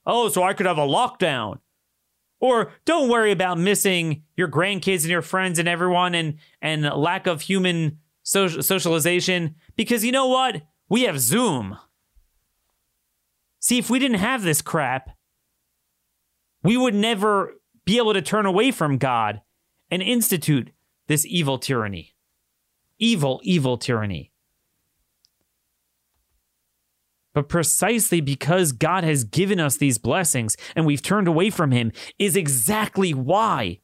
Oh, 0.05 0.27
so 0.27 0.43
I 0.43 0.53
could 0.53 0.65
have 0.65 0.79
a 0.79 0.81
lockdown. 0.81 1.59
Or 2.41 2.73
don't 2.83 3.09
worry 3.09 3.31
about 3.31 3.59
missing 3.59 4.23
your 4.35 4.49
grandkids 4.49 5.03
and 5.03 5.11
your 5.11 5.21
friends 5.21 5.59
and 5.59 5.69
everyone 5.69 6.15
and 6.15 6.39
and 6.61 6.83
lack 6.83 7.27
of 7.27 7.41
human 7.41 7.99
social, 8.23 8.61
socialization 8.61 9.55
because 9.77 10.03
you 10.03 10.11
know 10.11 10.27
what? 10.27 10.63
We 10.89 11.03
have 11.03 11.19
Zoom. 11.19 11.77
See, 13.59 13.77
if 13.77 13.89
we 13.89 13.99
didn't 13.99 14.19
have 14.19 14.43
this 14.43 14.61
crap, 14.61 15.11
we 16.61 16.77
would 16.77 16.93
never 16.93 17.53
be 17.85 17.97
able 17.97 18.13
to 18.13 18.21
turn 18.21 18.45
away 18.45 18.71
from 18.71 18.97
God 18.97 19.41
and 19.89 20.01
institute 20.01 20.71
this 21.07 21.25
evil 21.25 21.57
tyranny 21.57 22.14
evil, 23.05 23.39
evil 23.43 23.77
tyranny. 23.77 24.31
But 27.35 27.49
precisely 27.49 28.21
because 28.21 28.71
God 28.71 29.03
has 29.03 29.23
given 29.23 29.59
us 29.59 29.77
these 29.77 29.97
blessings 29.97 30.55
and 30.75 30.85
we've 30.85 31.01
turned 31.01 31.27
away 31.27 31.49
from 31.49 31.71
Him 31.71 31.91
is 32.17 32.35
exactly 32.35 33.13
why 33.13 33.81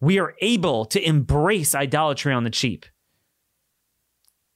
we 0.00 0.18
are 0.18 0.34
able 0.40 0.84
to 0.86 1.06
embrace 1.06 1.74
idolatry 1.74 2.32
on 2.32 2.44
the 2.44 2.50
cheap. 2.50 2.86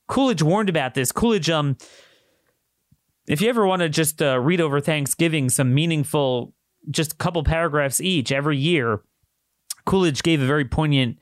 Coolidge 0.09 0.43
warned 0.43 0.69
about 0.69 0.95
this. 0.95 1.13
Coolidge, 1.13 1.51
um, 1.51 1.77
if 3.29 3.41
you 3.41 3.49
ever 3.49 3.67
want 3.67 3.83
to 3.83 3.89
just 3.89 4.23
uh, 4.23 4.39
read 4.39 4.61
over 4.61 4.81
Thanksgiving, 4.81 5.51
some 5.51 5.75
meaningful, 5.75 6.55
just 6.91 7.13
a 7.13 7.17
couple 7.17 7.43
paragraphs 7.43 8.01
each 8.01 8.31
every 8.31 8.57
year, 8.57 9.03
Coolidge 9.85 10.23
gave 10.23 10.41
a 10.41 10.47
very 10.47 10.65
poignant 10.65 11.19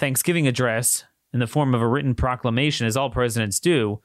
Thanksgiving 0.00 0.48
address 0.48 1.04
in 1.32 1.40
the 1.40 1.46
form 1.46 1.74
of 1.74 1.82
a 1.82 1.86
written 1.86 2.14
proclamation, 2.14 2.86
as 2.86 2.96
all 2.96 3.10
presidents 3.10 3.60
do, 3.60 4.00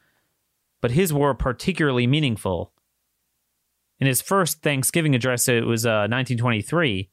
but 0.82 0.92
his 0.92 1.14
were 1.14 1.34
particularly 1.34 2.06
meaningful. 2.06 2.74
In 4.00 4.06
his 4.06 4.22
first 4.22 4.62
Thanksgiving 4.62 5.16
address, 5.16 5.48
it 5.48 5.66
was 5.66 5.86
uh, 5.86 6.06
1923, 6.12 7.10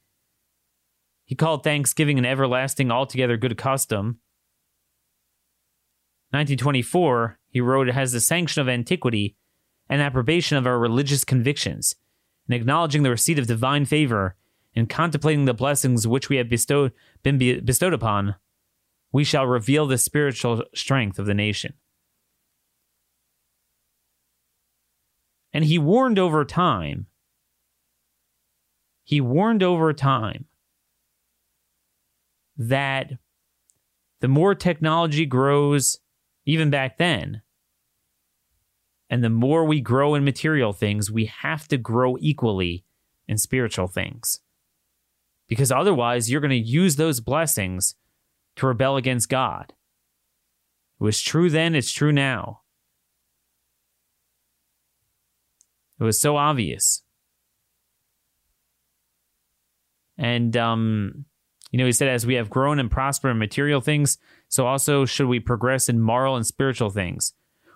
he 1.25 1.35
called 1.37 1.63
Thanksgiving 1.63 2.19
an 2.19 2.27
everlasting, 2.27 2.91
altogether 2.91 3.37
good 3.37 3.57
custom. 3.57 4.19
1924, 6.31 7.39
he 7.49 7.61
wrote, 7.61 7.89
It 7.89 7.95
has 7.95 8.11
the 8.11 8.21
sanction 8.21 8.61
of 8.61 8.69
antiquity 8.69 9.37
and 9.89 10.03
approbation 10.03 10.59
of 10.59 10.67
our 10.67 10.79
religious 10.79 11.25
convictions, 11.25 11.95
in 12.49 12.55
acknowledging 12.55 13.05
the 13.05 13.11
receipt 13.11 13.39
of 13.39 13.47
divine 13.47 13.85
favor 13.85 14.35
and 14.75 14.91
contemplating 14.91 15.45
the 15.45 15.55
blessings 15.55 16.07
which 16.09 16.29
we 16.29 16.37
have 16.37 16.49
bestowed, 16.49 16.93
been 17.23 17.39
bestowed 17.65 17.95
upon 17.95 18.35
we 19.13 19.25
shall 19.25 19.47
reveal 19.47 19.87
the 19.87 19.99
spiritual 19.99 20.65
strength 20.75 21.19
of 21.19 21.27
the 21.27 21.35
nation. 21.35 21.75
And 25.53 25.65
he 25.65 25.79
warned 25.79 26.19
over 26.19 26.45
time. 26.47 27.07
He 29.05 29.21
warned 29.21 29.63
over 29.63 29.93
time 29.93 30.47
that 32.57 33.13
the 34.21 34.29
more 34.29 34.55
technology 34.55 35.27
grows, 35.27 35.99
even 36.47 36.71
back 36.71 36.97
then, 36.97 37.43
And 39.13 39.23
the 39.23 39.29
more 39.29 39.67
we 39.67 39.83
grow 39.83 40.15
in 40.15 40.25
material 40.25 40.73
things, 40.73 41.11
we 41.11 41.27
have 41.27 41.69
to 41.69 41.77
grow 41.77 42.17
equally 42.19 42.87
in 43.29 43.37
spiritual 43.37 43.87
things. 43.87 44.41
Because 45.49 45.71
otherwise, 45.71 46.31
you're 46.31 46.41
going 46.41 46.49
to 46.49 46.57
use 46.57 46.97
those 46.97 47.21
blessings 47.21 47.95
to 48.57 48.67
rebel 48.67 48.97
against 48.97 49.29
God. 49.29 49.73
It 51.01 51.05
was 51.05 51.21
true 51.21 51.51
then, 51.51 51.75
it's 51.75 51.93
true 51.93 52.13
now. 52.13 52.61
It 56.01 56.05
was 56.05 56.21
so 56.21 56.37
obvious. 56.37 57.03
And, 60.19 60.57
um, 60.57 61.25
you 61.71 61.79
know, 61.79 61.87
he 61.87 61.93
said, 61.93 62.09
as 62.09 62.27
we 62.27 62.35
have 62.35 62.51
grown 62.51 62.79
and 62.79 62.91
prospered 62.91 63.31
in 63.31 63.39
material 63.39 63.81
things, 63.81 64.19
so 64.49 64.67
also 64.67 65.05
should 65.05 65.27
we 65.27 65.41
progress 65.41 65.89
in 65.89 66.01
moral 66.01 66.37
and 66.37 66.47
spiritual 66.47 66.91
things. 66.91 67.33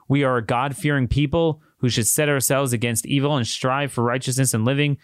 We 0.09 0.23
are 0.23 0.37
a 0.37 0.45
God 0.45 0.77
fearing 0.77 1.09
people 1.09 1.63
who 1.79 1.89
should 1.89 2.07
set 2.07 2.29
ourselves 2.29 2.73
against 2.73 3.07
evil 3.07 3.37
and 3.37 3.47
strive 3.47 3.93
for 3.93 4.05
righteousness 4.05 4.55
and 4.55 4.65
living. 4.65 4.99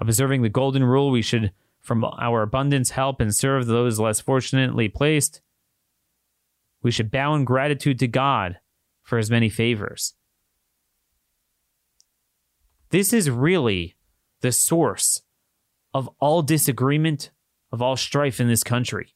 Observing 0.00 0.42
the 0.42 0.48
golden 0.48 0.84
rule, 0.84 1.10
we 1.10 1.22
should, 1.22 1.52
from 1.88 2.04
our 2.04 2.42
abundance, 2.42 2.90
help 2.90 3.20
and 3.20 3.34
serve 3.34 3.66
those 3.66 3.98
less 3.98 4.20
fortunately 4.20 4.88
placed. 4.88 5.40
We 6.82 6.92
should 6.92 7.10
bow 7.10 7.34
in 7.34 7.44
gratitude 7.44 7.98
to 7.98 8.06
God 8.06 8.58
for 9.02 9.18
his 9.18 9.30
many 9.30 9.48
favors. 9.48 10.14
This 12.90 13.12
is 13.12 13.30
really 13.30 13.96
the 14.42 14.52
source 14.52 15.22
of 15.92 16.08
all 16.20 16.42
disagreement, 16.42 17.30
of 17.72 17.82
all 17.82 17.96
strife 17.96 18.38
in 18.38 18.48
this 18.48 18.62
country. 18.62 19.14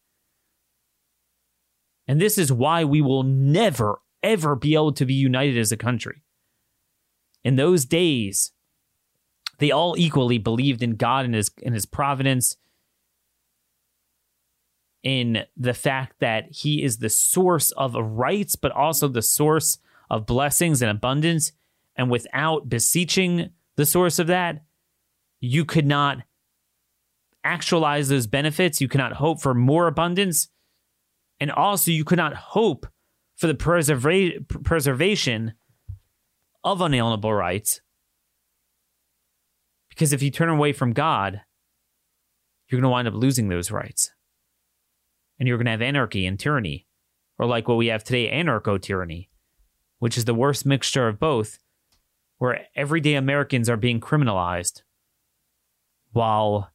And 2.09 2.21
this 2.21 2.39
is 2.39 2.53
why 2.53 2.85
we 2.85 3.01
will 3.01 3.23
never, 3.23 4.01
ever 4.23 4.57
be 4.57 4.75
able 4.75 4.93
to 4.93 5.07
be 5.07 5.15
united 5.15 5.59
as 5.59 5.71
a 5.71 5.77
country. 5.77 6.23
In 7.45 7.57
those 7.57 7.85
days, 7.85 8.53
they 9.59 9.71
all 9.71 9.95
equally 9.97 10.39
believed 10.39 10.83
in 10.83 10.97
God 10.97 11.25
and 11.25 11.35
his, 11.35 11.51
in 11.61 11.73
his 11.73 11.87
providence, 11.87 12.57
in 15.03 15.45
the 15.57 15.75
fact 15.75 16.17
that 16.21 16.47
he 16.51 16.83
is 16.83 16.99
the 16.99 17.09
source 17.09 17.71
of 17.73 17.95
rights, 17.95 18.57
but 18.57 18.73
also 18.73 19.09
the 19.09 19.23
source 19.23 19.79
of 20.11 20.27
blessings 20.27 20.83
and 20.83 20.91
abundance. 20.91 21.53
And 21.97 22.11
without 22.11 22.69
beseeching 22.69 23.51
the 23.77 23.87
source 23.87 24.19
of 24.19 24.29
that, 24.29 24.63
you 25.41 25.65
could 25.65 25.87
not 25.87 26.19
actualize 27.45 28.09
those 28.09 28.27
benefits. 28.27 28.81
You 28.81 28.89
cannot 28.89 29.15
hope 29.15 29.41
for 29.41 29.55
more 29.55 29.89
abundance. 29.89 30.49
And 31.41 31.51
also, 31.51 31.91
you 31.91 32.05
could 32.05 32.19
not 32.19 32.35
hope 32.35 32.87
for 33.37 33.49
the 33.49 33.55
preserva- 33.55 34.47
preservation 34.63 35.55
of 36.63 36.81
unalienable 36.81 37.35
rights. 37.35 37.81
Because 39.89 40.13
if 40.13 40.23
you 40.23 40.31
turn 40.31 40.49
away 40.49 40.73
from 40.73 40.93
God, 40.93 41.43
you're 42.69 42.81
going 42.81 42.89
to 42.89 42.93
wind 42.93 43.09
up 43.09 43.15
losing 43.15 43.49
those 43.49 43.71
rights. 43.71 44.13
And 45.39 45.49
you're 45.49 45.59
going 45.59 45.67
to 45.67 45.73
have 45.73 45.83
anarchy 45.83 46.27
and 46.27 46.39
tyranny, 46.39 46.87
or 47.39 47.47
like 47.47 47.67
what 47.67 47.77
we 47.77 47.89
have 47.89 48.05
today, 48.05 48.31
anarcho 48.31 48.81
tyranny, 48.81 49.31
which 49.99 50.17
is 50.17 50.25
the 50.25 50.35
worst 50.35 50.65
mixture 50.65 51.09
of 51.09 51.19
both 51.19 51.59
where 52.43 52.67
everyday 52.75 53.15
Americans 53.15 53.71
are 53.71 53.77
being 53.77 54.01
criminalized 54.01 54.83
while 56.13 56.73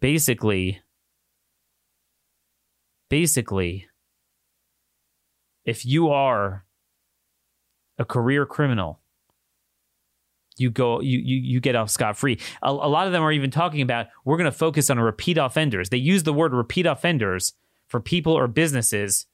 basically 0.00 0.80
basically 3.08 3.86
if 5.64 5.86
you 5.86 6.08
are 6.08 6.64
a 7.96 8.04
career 8.04 8.44
criminal 8.44 8.98
you 10.56 10.70
go 10.70 11.00
you 11.00 11.18
you, 11.18 11.36
you 11.36 11.60
get 11.60 11.76
off 11.76 11.90
scot 11.90 12.16
free 12.16 12.38
a, 12.62 12.70
a 12.70 12.70
lot 12.70 13.06
of 13.06 13.12
them 13.12 13.22
are 13.22 13.32
even 13.32 13.50
talking 13.50 13.80
about 13.80 14.06
we're 14.24 14.36
going 14.36 14.50
to 14.50 14.56
focus 14.56 14.90
on 14.90 14.98
repeat 14.98 15.38
offenders 15.38 15.88
they 15.90 15.96
use 15.96 16.22
the 16.22 16.32
word 16.32 16.52
repeat 16.52 16.86
offenders 16.86 17.52
for 17.86 18.00
people 18.00 18.32
or 18.32 18.48
businesses 18.48 19.26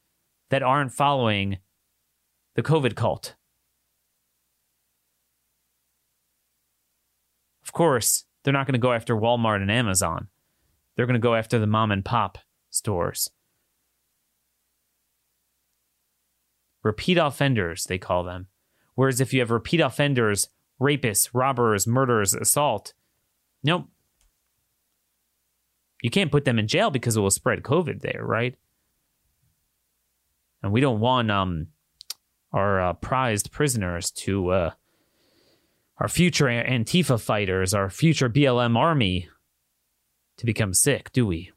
that 0.49 0.63
aren't 0.63 0.91
following 0.91 1.57
the 2.55 2.63
covid 2.63 2.95
cult 2.95 3.35
Of 7.63 7.71
course, 7.71 8.25
they're 8.43 8.53
not 8.53 8.67
going 8.67 8.73
to 8.73 8.79
go 8.79 8.93
after 8.93 9.15
Walmart 9.15 9.61
and 9.61 9.71
Amazon. 9.71 10.27
They're 10.95 11.07
going 11.07 11.15
to 11.15 11.19
go 11.19 11.33
after 11.33 11.57
the 11.57 11.65
mom 11.65 11.91
and 11.91 12.05
pop 12.05 12.37
stores. 12.69 13.31
Repeat 16.83 17.17
offenders, 17.17 17.85
they 17.85 17.97
call 17.97 18.23
them. 18.23 18.47
Whereas 18.93 19.19
if 19.19 19.33
you 19.33 19.39
have 19.39 19.49
repeat 19.49 19.79
offenders, 19.79 20.49
rapists, 20.83 21.29
robbers, 21.33 21.87
murderers, 21.87 22.33
assault, 22.33 22.93
nope. 23.63 23.87
You 26.01 26.09
can't 26.09 26.31
put 26.31 26.43
them 26.43 26.59
in 26.59 26.67
jail 26.67 26.91
because 26.91 27.15
it 27.15 27.21
will 27.21 27.31
spread 27.31 27.63
COVID 27.63 28.01
there, 28.01 28.23
right? 28.23 28.55
And 30.61 30.73
we 30.73 30.81
don't 30.81 30.99
want 30.99 31.31
um, 31.31 31.67
our 32.51 32.81
uh, 32.81 32.93
prized 32.93 33.51
prisoners 33.51 34.11
to 34.11 34.49
uh, 34.49 34.71
our 35.97 36.09
future 36.09 36.45
Antifa 36.47 37.19
fighters, 37.21 37.73
our 37.73 37.89
future 37.89 38.29
BLM 38.29 38.77
army 38.77 39.29
to 40.37 40.45
become 40.45 40.73
sick, 40.73 41.11
do 41.13 41.25
we? 41.25 41.51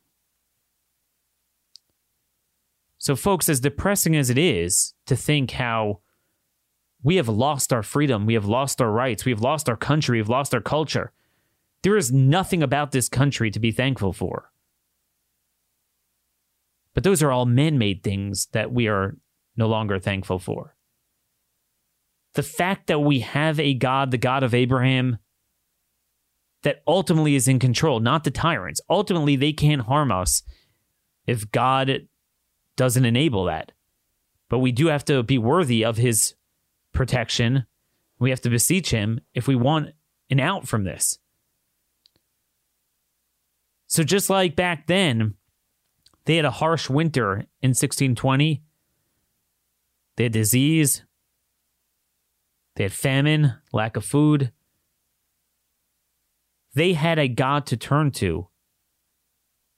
So, 2.98 3.16
folks, 3.16 3.48
as 3.48 3.60
depressing 3.60 4.16
as 4.16 4.30
it 4.30 4.38
is 4.38 4.94
to 5.06 5.16
think 5.16 5.52
how 5.52 6.00
we 7.06 7.14
have 7.14 7.28
lost 7.28 7.72
our 7.72 7.84
freedom, 7.84 8.26
we 8.26 8.34
have 8.34 8.46
lost 8.46 8.82
our 8.82 8.90
rights, 8.90 9.24
we 9.24 9.30
have 9.30 9.40
lost 9.40 9.68
our 9.68 9.76
country, 9.76 10.18
we've 10.18 10.28
lost 10.28 10.52
our 10.52 10.60
culture, 10.60 11.12
there 11.84 11.96
is 11.96 12.10
nothing 12.10 12.64
about 12.64 12.90
this 12.90 13.08
country 13.08 13.48
to 13.48 13.60
be 13.60 13.70
thankful 13.70 14.12
for. 14.12 14.50
But 16.94 17.04
those 17.04 17.22
are 17.22 17.30
all 17.30 17.46
man 17.46 17.78
made 17.78 18.02
things 18.02 18.46
that 18.46 18.72
we 18.72 18.88
are 18.88 19.16
no 19.56 19.68
longer 19.68 20.00
thankful 20.00 20.40
for 20.40 20.74
the 22.34 22.42
fact 22.42 22.88
that 22.88 22.98
we 22.98 23.20
have 23.20 23.60
a 23.60 23.72
God, 23.72 24.10
the 24.10 24.18
God 24.18 24.42
of 24.42 24.52
Abraham, 24.52 25.18
that 26.64 26.82
ultimately 26.88 27.36
is 27.36 27.46
in 27.46 27.60
control, 27.60 28.00
not 28.00 28.24
the 28.24 28.32
tyrants. 28.32 28.80
Ultimately, 28.90 29.36
they 29.36 29.52
can't 29.52 29.82
harm 29.82 30.10
us 30.10 30.42
if 31.24 31.50
God 31.52 32.08
doesn't 32.76 33.04
enable 33.04 33.44
that. 33.44 33.70
But 34.50 34.58
we 34.58 34.72
do 34.72 34.88
have 34.88 35.04
to 35.06 35.22
be 35.22 35.38
worthy 35.38 35.84
of 35.84 35.96
his 35.96 36.34
protection. 36.96 37.66
We 38.18 38.30
have 38.30 38.40
to 38.42 38.50
beseech 38.50 38.90
him 38.90 39.20
if 39.34 39.46
we 39.46 39.54
want 39.54 39.90
an 40.30 40.40
out 40.40 40.66
from 40.66 40.84
this. 40.84 41.18
So, 43.86 44.02
just 44.02 44.28
like 44.28 44.56
back 44.56 44.86
then, 44.86 45.34
they 46.24 46.36
had 46.36 46.44
a 46.44 46.50
harsh 46.50 46.90
winter 46.90 47.46
in 47.62 47.70
1620. 47.70 48.62
They 50.16 50.24
had 50.24 50.32
disease, 50.32 51.04
they 52.74 52.84
had 52.84 52.92
famine, 52.92 53.54
lack 53.72 53.96
of 53.96 54.04
food. 54.04 54.52
They 56.74 56.92
had 56.92 57.18
a 57.18 57.28
God 57.28 57.64
to 57.66 57.76
turn 57.76 58.10
to 58.12 58.48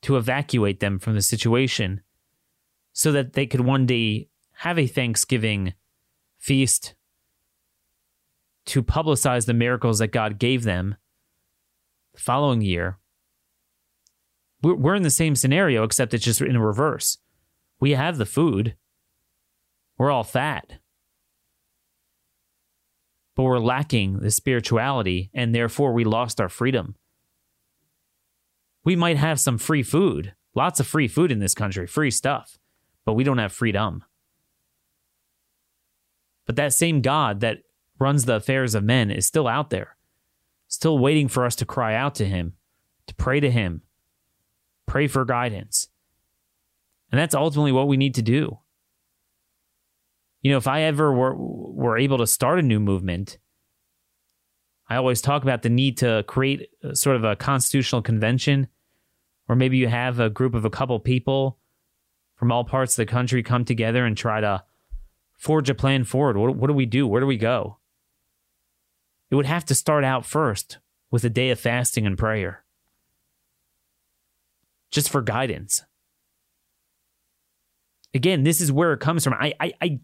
to 0.03 0.17
evacuate 0.17 0.81
them 0.81 0.99
from 0.99 1.15
the 1.15 1.23
situation 1.23 2.03
so 2.93 3.13
that 3.13 3.33
they 3.33 3.47
could 3.47 3.61
one 3.61 3.87
day 3.87 4.29
have 4.59 4.79
a 4.79 4.87
Thanksgiving 4.87 5.75
feast 6.39 6.95
to 8.69 8.83
publicize 8.83 9.47
the 9.47 9.55
miracles 9.55 9.99
that 9.99 10.09
God 10.09 10.39
gave 10.39 10.63
them 10.63 10.97
the 12.15 12.21
following 12.21 12.61
year. 12.61 12.99
We're 14.63 14.95
in 14.95 15.03
the 15.03 15.11
same 15.11 15.37
scenario, 15.37 15.85
except 15.85 16.15
it's 16.15 16.25
just 16.25 16.41
in 16.41 16.59
reverse. 16.59 17.19
We 17.81 17.93
have 17.93 18.19
the 18.19 18.27
food, 18.27 18.75
we're 19.97 20.11
all 20.11 20.25
fat 20.25 20.79
but 23.39 23.45
we're 23.45 23.61
lacking 23.61 24.19
the 24.19 24.33
spirituality, 24.33 25.31
and 25.33 25.55
therefore 25.55 25.93
we 25.93 26.03
lost 26.03 26.41
our 26.41 26.49
freedom. 26.49 26.97
We 28.83 28.97
might 28.97 29.17
have 29.17 29.39
some 29.39 29.59
free 29.59 29.85
food, 29.85 30.35
lots 30.57 30.81
of 30.81 30.89
free 30.89 31.07
food 31.07 31.31
in 31.31 31.39
this 31.39 31.55
country, 31.55 31.87
free 31.87 32.11
stuff, 32.11 32.59
but 33.05 33.13
we 33.13 33.23
don't 33.23 33.39
have 33.39 33.53
freedom. 33.53 34.03
But 36.47 36.57
that 36.57 36.73
same 36.73 37.01
God 37.01 37.39
that 37.39 37.59
runs 37.99 38.25
the 38.25 38.37
affairs 38.37 38.75
of 38.75 38.85
men 38.85 39.11
is 39.11 39.27
still 39.27 39.49
out 39.49 39.71
there, 39.71 39.97
still 40.67 40.99
waiting 40.99 41.29
for 41.29 41.45
us 41.45 41.57
to 41.57 41.67
cry 41.67 41.95
out 41.95 42.15
to 42.17 42.25
Him, 42.25 42.55
to 43.07 43.15
pray 43.15 43.41
to 43.41 43.51
Him, 43.51 43.83
pray 44.87 45.07
for 45.07 45.25
guidance. 45.25 45.89
And 47.11 47.19
that's 47.19 47.35
ultimately 47.35 47.73
what 47.73 47.89
we 47.89 47.97
need 47.97 48.15
to 48.17 48.23
do 48.23 48.59
you 50.43 50.53
know, 50.53 50.59
if 50.59 50.67
I 50.67 50.83
ever 50.83 51.13
were 51.13 51.35
were 51.37 51.99
able 51.99 52.19
to 52.19 52.27
start 52.27 52.59
a 52.59 52.63
new 52.63 52.81
movement, 52.81 53.39
I 54.89 54.97
always 54.97 55.21
talk 55.21 55.43
about 55.43 55.63
the 55.63 55.69
need 55.69 55.99
to 55.99 56.25
create 56.27 56.69
sort 56.93 57.17
of 57.17 57.25
a 57.25 57.37
constitutional 57.37 58.03
convention, 58.03 58.69
or 59.49 59.57
maybe 59.57 59.77
you 59.77 59.89
have 59.89 60.21
a 60.21 60.31
group 60.31 60.55
of 60.55 60.65
a 60.65 60.71
couple 60.71 60.99
people 61.01 61.59
from 62.37 62.53
all 62.53 62.65
parts 62.65 62.93
of 62.93 63.05
the 63.05 63.11
country 63.11 63.43
come 63.43 63.65
together 63.65 64.05
and 64.05 64.17
try 64.17 64.41
to 64.41 64.63
forge 65.37 65.69
a 65.69 65.75
plan 65.75 66.05
forward. 66.05 66.37
What, 66.37 66.55
what 66.57 66.69
do 66.69 66.73
we 66.73 66.87
do? 66.87 67.07
Where 67.07 67.21
do 67.21 67.27
we 67.27 67.37
go? 67.37 67.78
It 69.31 69.35
would 69.35 69.47
have 69.47 69.65
to 69.67 69.75
start 69.75 70.05
out 70.05 70.25
first 70.25 70.79
with 71.11 71.25
a 71.25 71.31
day 71.31 71.51
of 71.51 71.61
fasting 71.61 72.07
and 72.07 72.19
prayer. 72.19 72.65
Just 74.91 75.11
for 75.11 75.21
guidance. 75.21 75.83
Again, 78.15 78.43
this 78.43 78.61
is 78.61 78.73
where 78.73 78.93
it 78.93 79.01
comes 79.01 79.25
from. 79.25 79.35
I 79.35 79.53
I 79.61 79.73
I, 79.83 80.01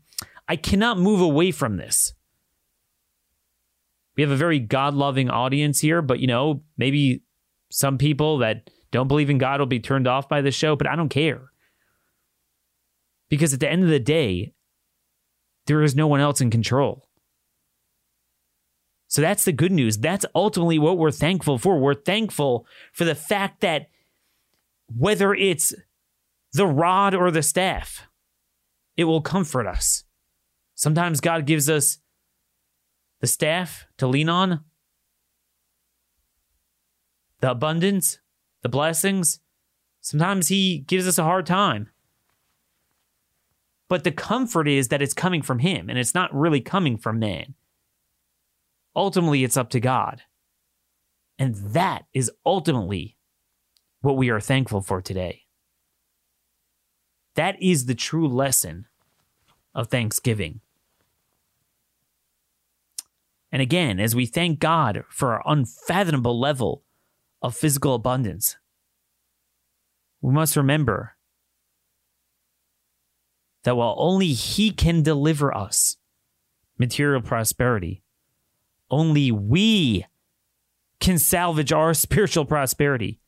I 0.47 0.57
cannot 0.57 0.99
move 0.99 1.21
away 1.21 1.51
from 1.51 1.77
this. 1.77 2.13
We 4.17 4.23
have 4.23 4.31
a 4.31 4.37
very 4.37 4.61
God-loving 4.61 5.31
audience 5.31 5.81
here, 5.81 6.03
but 6.03 6.21
you 6.21 6.27
know, 6.27 6.63
maybe 6.77 7.23
some 7.71 7.99
people 7.99 8.39
that 8.39 8.71
don't 8.93 9.09
believe 9.09 9.31
in 9.31 9.39
God 9.39 9.59
will 9.59 9.67
be 9.67 9.81
turned 9.81 10.07
off 10.07 10.29
by 10.29 10.41
the 10.41 10.53
show, 10.53 10.77
but 10.77 10.87
I 10.87 10.95
don't 10.95 11.09
care. 11.09 11.51
Because 13.29 13.53
at 13.53 13.59
the 13.59 13.69
end 13.69 13.83
of 13.83 13.89
the 13.89 13.99
day, 13.99 14.53
there 15.67 15.83
is 15.83 15.97
no 15.97 16.07
one 16.07 16.21
else 16.21 16.41
in 16.41 16.51
control. 16.51 17.09
So 19.15 19.23
that's 19.23 19.45
the 19.45 19.53
good 19.53 19.71
news. 19.71 19.97
That's 19.97 20.27
ultimately 20.35 20.77
what 20.77 20.99
we're 20.99 21.13
thankful 21.13 21.57
for. 21.57 21.79
We're 21.79 21.95
thankful 21.95 22.67
for 22.93 23.05
the 23.05 23.15
fact 23.15 23.61
that 23.61 23.87
whether 24.93 25.33
it's 25.33 25.73
the 26.53 26.67
rod 26.67 27.15
or 27.15 27.31
the 27.31 27.45
staff, 27.45 28.09
it 28.97 29.05
will 29.05 29.23
comfort 29.23 29.69
us. 29.69 30.03
Sometimes 30.75 31.21
God 31.21 31.47
gives 31.47 31.71
us 31.71 31.99
the 33.21 33.29
staff 33.29 33.87
to 33.99 34.09
lean 34.09 34.29
on, 34.29 34.65
the 37.39 37.53
abundance, 37.53 38.19
the 38.63 38.69
blessings. 38.69 39.39
Sometimes 40.01 40.49
He 40.49 40.79
gives 40.79 41.07
us 41.07 41.19
a 41.19 41.23
hard 41.23 41.47
time. 41.47 41.89
But 43.89 44.03
the 44.03 44.11
comfort 44.11 44.67
is 44.67 44.89
that 44.89 45.03
it's 45.03 45.15
coming 45.15 45.43
from 45.43 45.61
Him 45.61 45.89
and 45.89 46.01
it's 46.01 46.17
not 46.17 46.35
really 46.35 46.61
coming 46.61 46.97
from 46.97 47.21
man. 47.21 47.55
Ultimately, 48.97 49.45
it's 49.45 49.57
up 49.57 49.71
to 49.71 49.81
God. 49.81 50.23
And 51.39 51.55
that 51.55 52.05
is 52.13 52.31
ultimately 52.47 53.17
what 54.01 54.17
we 54.17 54.31
are 54.31 54.41
thankful 54.41 54.81
for 54.81 55.03
today. 55.03 55.43
That 57.35 57.61
is 57.61 57.87
the 57.87 57.95
true 57.95 58.29
lesson 58.29 58.87
of 59.75 59.89
Thanksgiving. 59.89 60.61
And 63.51 63.61
again, 63.61 63.99
as 63.99 64.15
we 64.15 64.27
thank 64.27 64.61
God 64.61 65.05
for 65.09 65.33
our 65.33 65.43
unfathomable 65.47 66.39
level 66.39 66.85
of 67.43 67.57
physical 67.57 67.95
abundance, 67.95 68.57
we 70.21 70.33
must 70.33 70.57
remember 70.57 71.17
that 73.65 73.77
while 73.77 73.97
only 73.99 74.33
He 74.33 74.71
can 74.71 75.03
deliver 75.03 75.57
us 75.57 75.97
material 76.79 77.23
prosperity, 77.23 78.04
only 78.91 79.31
we 79.31 80.07
can 81.01 81.19
salvage 81.19 81.73
our 81.73 81.95
spiritual 81.95 82.45
prosperity 82.45 83.21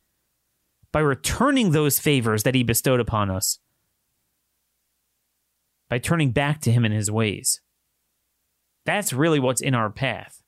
by 0.91 0.99
returning 0.99 1.71
those 1.71 1.99
favors 1.99 2.43
that 2.43 2.55
He 2.55 2.63
bestowed 2.63 2.99
upon 2.99 3.29
us, 3.29 3.59
by 5.89 5.99
turning 5.99 6.31
back 6.31 6.61
to 6.61 6.71
Him 6.71 6.85
in 6.85 6.91
His 6.91 7.11
ways. 7.11 7.61
That's 8.85 9.13
really 9.13 9.39
what's 9.39 9.61
in 9.61 9.75
our 9.75 9.89
path. 9.89 10.41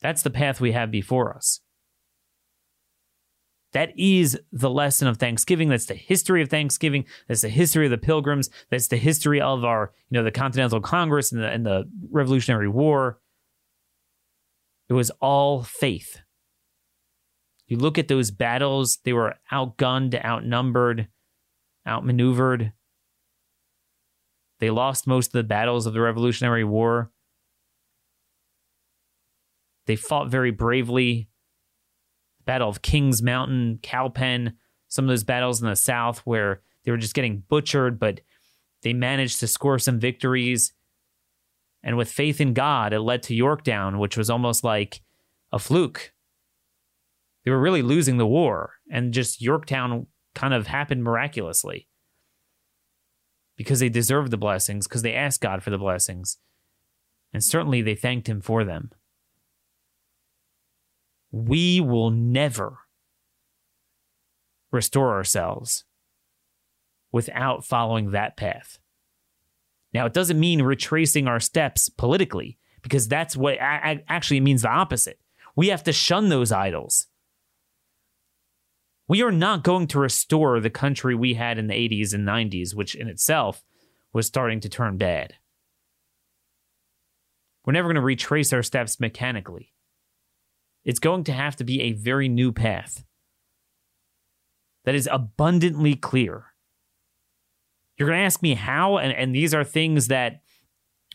That's 0.00 0.22
the 0.22 0.30
path 0.30 0.60
we 0.60 0.72
have 0.72 0.90
before 0.90 1.36
us. 1.36 1.60
That 3.72 3.92
is 3.98 4.38
the 4.52 4.70
lesson 4.70 5.08
of 5.08 5.16
Thanksgiving. 5.16 5.68
That's 5.68 5.86
the 5.86 5.94
history 5.94 6.40
of 6.42 6.48
Thanksgiving. 6.48 7.04
That's 7.26 7.40
the 7.42 7.48
history 7.48 7.86
of 7.86 7.90
the 7.90 7.98
Pilgrims. 7.98 8.48
That's 8.70 8.86
the 8.86 8.96
history 8.96 9.40
of 9.40 9.64
our, 9.64 9.92
you 10.08 10.16
know, 10.16 10.22
the 10.22 10.30
Continental 10.30 10.80
Congress 10.80 11.32
and 11.32 11.42
the, 11.42 11.48
and 11.48 11.66
the 11.66 11.90
Revolutionary 12.10 12.68
War. 12.68 13.18
It 14.88 14.92
was 14.92 15.10
all 15.20 15.62
faith. 15.62 16.20
You 17.66 17.78
look 17.78 17.98
at 17.98 18.08
those 18.08 18.30
battles, 18.30 18.98
they 19.04 19.12
were 19.12 19.36
outgunned, 19.50 20.22
outnumbered, 20.22 21.08
outmaneuvered. 21.86 22.72
They 24.60 24.70
lost 24.70 25.06
most 25.06 25.28
of 25.28 25.32
the 25.32 25.44
battles 25.44 25.86
of 25.86 25.94
the 25.94 26.00
Revolutionary 26.00 26.64
War. 26.64 27.10
They 29.86 29.96
fought 29.96 30.28
very 30.28 30.50
bravely. 30.50 31.28
The 32.38 32.44
Battle 32.44 32.68
of 32.68 32.82
Kings 32.82 33.22
Mountain, 33.22 33.80
Cowpen, 33.82 34.54
some 34.88 35.06
of 35.06 35.08
those 35.08 35.24
battles 35.24 35.60
in 35.60 35.68
the 35.68 35.76
South 35.76 36.20
where 36.20 36.60
they 36.84 36.90
were 36.90 36.96
just 36.96 37.14
getting 37.14 37.42
butchered, 37.48 37.98
but 37.98 38.20
they 38.82 38.92
managed 38.92 39.40
to 39.40 39.46
score 39.46 39.78
some 39.78 39.98
victories. 39.98 40.72
And 41.84 41.96
with 41.96 42.10
faith 42.10 42.40
in 42.40 42.54
God, 42.54 42.92
it 42.92 43.00
led 43.00 43.22
to 43.24 43.34
Yorktown, 43.34 43.98
which 43.98 44.16
was 44.16 44.30
almost 44.30 44.64
like 44.64 45.02
a 45.52 45.60
fluke. 45.60 46.12
They 47.44 47.52
were 47.52 47.60
really 47.60 47.82
losing 47.82 48.16
the 48.16 48.26
war, 48.26 48.72
and 48.90 49.12
just 49.12 49.40
Yorktown 49.40 50.06
kind 50.34 50.54
of 50.54 50.66
happened 50.66 51.04
miraculously 51.04 51.88
because 53.56 53.78
they 53.78 53.88
deserved 53.88 54.32
the 54.32 54.36
blessings, 54.36 54.88
because 54.88 55.02
they 55.02 55.14
asked 55.14 55.40
God 55.40 55.62
for 55.62 55.70
the 55.70 55.78
blessings. 55.78 56.38
And 57.32 57.44
certainly 57.44 57.82
they 57.82 57.94
thanked 57.94 58.28
Him 58.28 58.40
for 58.40 58.64
them 58.64 58.90
we 61.34 61.80
will 61.80 62.12
never 62.12 62.78
restore 64.70 65.14
ourselves 65.14 65.84
without 67.10 67.64
following 67.64 68.12
that 68.12 68.36
path. 68.36 68.78
Now, 69.94 70.04
it 70.06 70.12
doesn't 70.12 70.40
mean 70.40 70.60
retracing 70.60 71.28
our 71.28 71.40
steps 71.40 71.88
politically, 71.88 72.58
because 72.82 73.08
that's 73.08 73.36
what 73.36 73.56
actually 73.60 74.40
means 74.40 74.62
the 74.62 74.68
opposite. 74.68 75.20
We 75.56 75.68
have 75.68 75.84
to 75.84 75.92
shun 75.92 76.28
those 76.28 76.52
idols. 76.52 77.06
We 79.06 79.22
are 79.22 79.30
not 79.30 79.62
going 79.62 79.86
to 79.88 79.98
restore 80.00 80.58
the 80.60 80.68
country 80.68 81.14
we 81.14 81.34
had 81.34 81.58
in 81.58 81.68
the 81.68 81.74
80s 81.74 82.12
and 82.12 82.26
90s, 82.26 82.74
which 82.74 82.94
in 82.94 83.08
itself 83.08 83.62
was 84.12 84.26
starting 84.26 84.60
to 84.60 84.68
turn 84.68 84.96
bad. 84.96 85.34
We're 87.64 87.72
never 87.72 87.88
going 87.88 87.94
to 87.94 88.02
retrace 88.02 88.52
our 88.52 88.62
steps 88.62 88.98
mechanically. 88.98 89.72
It's 90.84 90.98
going 90.98 91.24
to 91.24 91.32
have 91.32 91.56
to 91.56 91.64
be 91.64 91.82
a 91.82 91.92
very 91.92 92.28
new 92.28 92.52
path 92.52 93.04
that 94.84 94.94
is 94.94 95.08
abundantly 95.10 95.94
clear. 95.94 96.53
You're 97.96 98.08
going 98.08 98.18
to 98.18 98.24
ask 98.24 98.42
me 98.42 98.54
how, 98.54 98.98
and, 98.98 99.12
and 99.12 99.34
these 99.34 99.54
are 99.54 99.64
things 99.64 100.08
that 100.08 100.42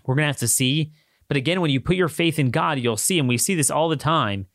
we're 0.05 0.15
going 0.15 0.23
to 0.23 0.27
have 0.27 0.37
to 0.37 0.47
see. 0.47 0.93
But 1.27 1.37
again, 1.37 1.61
when 1.61 1.71
you 1.71 1.81
put 1.81 1.95
your 1.95 2.07
faith 2.07 2.39
in 2.39 2.51
God, 2.51 2.79
you'll 2.79 2.97
see, 2.97 3.19
and 3.19 3.27
we 3.27 3.37
see 3.37 3.55
this 3.55 3.69
all 3.69 3.89
the 3.89 3.95
time. 3.95 4.47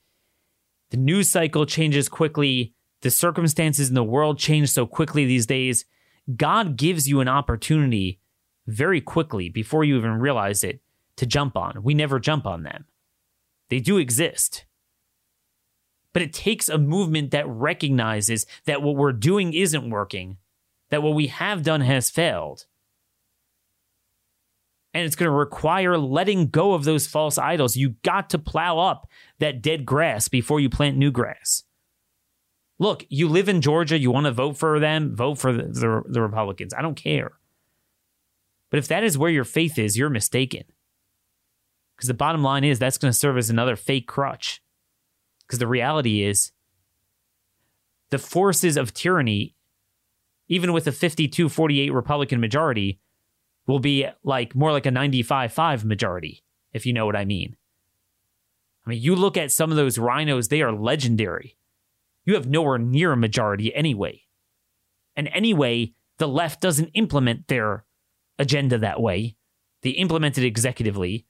The 0.91 0.97
news 0.97 1.31
cycle 1.31 1.67
changes 1.67 2.09
quickly, 2.09 2.75
the 3.03 3.11
circumstances 3.11 3.89
in 3.89 3.95
the 3.95 4.05
world 4.05 4.39
change 4.39 4.71
so 4.71 4.87
quickly 4.87 5.25
these 5.25 5.47
days. 5.47 5.85
God 6.37 6.77
gives 6.77 7.09
you 7.09 7.21
an 7.21 7.29
opportunity 7.29 8.21
very 8.67 9.01
quickly 9.01 9.49
before 9.49 9.85
you 9.85 9.97
even 9.97 10.19
realize 10.19 10.65
it 10.65 10.81
to 11.17 11.27
jump 11.27 11.57
on. 11.57 11.83
We 11.83 11.95
never 11.95 12.19
jump 12.19 12.47
on 12.47 12.63
them, 12.63 12.87
they 13.69 13.81
do 13.81 13.99
exist 13.99 14.65
but 16.15 16.23
it 16.23 16.33
takes 16.33 16.71
a 16.71 16.79
movement 16.79 17.33
that 17.33 17.47
recognizes 17.47 18.47
that 18.65 18.81
what 18.81 18.97
we're 18.97 19.13
doing 19.13 19.53
isn't 19.53 19.91
working, 19.91 20.39
that 20.91 21.03
what 21.03 21.15
we 21.15 21.29
have 21.29 21.63
done 21.63 21.81
has 21.81 22.11
failed. 22.11 22.67
And 24.93 25.05
it's 25.05 25.17
going 25.17 25.31
to 25.31 25.37
require 25.37 25.99
letting 25.99 26.49
go 26.49 26.73
of 26.73 26.85
those 26.85 27.07
false 27.07 27.37
idols. 27.37 27.77
You 27.77 27.97
got 28.05 28.31
to 28.31 28.39
plow 28.39 28.79
up 28.79 29.09
that 29.41 29.61
dead 29.61 29.85
grass 29.85 30.29
before 30.29 30.61
you 30.61 30.71
plant 30.71 30.97
new 30.97 31.11
grass. 31.11 31.65
Look, 32.79 33.05
you 33.09 33.29
live 33.29 33.49
in 33.49 33.61
Georgia, 33.61 33.99
you 33.99 34.11
want 34.11 34.27
to 34.27 34.33
vote 34.33 34.57
for 34.57 34.79
them, 34.79 35.15
vote 35.15 35.39
for 35.39 35.53
the, 35.53 35.65
the, 35.65 36.03
the 36.07 36.23
Republicans. 36.23 36.75
I 36.75 36.83
don't 36.83 36.97
care. 36.97 37.33
But 38.71 38.79
if 38.79 38.89
that 38.89 39.05
is 39.05 39.19
where 39.19 39.31
your 39.31 39.45
faith 39.45 39.79
is, 39.79 39.97
you're 39.97 40.11
mistaken. 40.11 40.65
Because 41.97 42.09
the 42.09 42.15
bottom 42.15 42.43
line 42.43 42.65
is 42.65 42.79
that's 42.79 42.99
going 42.99 43.13
to 43.13 43.19
serve 43.19 43.39
as 43.39 43.51
another 43.51 43.77
fake 43.77 44.09
crutch. 44.09 44.61
Because 45.47 45.59
the 45.59 45.67
reality 45.67 46.23
is, 46.23 46.53
the 48.11 48.19
forces 48.19 48.77
of 48.77 48.93
tyranny, 48.93 49.54
even 50.49 50.73
with 50.73 50.87
a 50.87 50.93
52 50.93 51.49
48 51.49 51.93
Republican 51.93 52.41
majority, 52.41 53.01
will 53.67 53.79
be 53.79 54.07
like 54.23 54.55
more 54.55 54.73
like 54.73 54.87
a 54.87 54.91
95 54.91 55.53
5 55.53 55.85
majority, 55.85 56.45
if 56.73 56.85
you 56.87 56.93
know 56.93 57.07
what 57.07 57.17
I 57.17 57.25
mean. 57.25 57.57
I 58.87 58.91
mean, 58.91 59.03
you 59.03 59.17
look 59.17 59.37
at 59.37 59.53
some 59.53 59.71
of 59.71 59.77
those 59.77 59.97
RINOs, 59.97 60.49
they 60.49 60.61
are 60.61 60.73
legendary. 60.73 61.57
You 62.25 62.35
have 62.35 62.47
nowhere 62.47 62.79
near 62.79 63.13
a 63.13 63.17
majority 63.17 63.75
anyway. 63.75 64.23
And 65.17 65.29
anyway, 65.29 65.95
the 66.19 66.29
left 66.29 66.61
doesn't 66.61 66.91
implement 66.95 67.49
their 67.49 67.85
agenda 68.39 68.79
that 68.79 69.01
way. 69.01 69.37
They 69.83 69.91
implement 69.91 70.39
it 70.39 70.53
executively. 70.53 71.25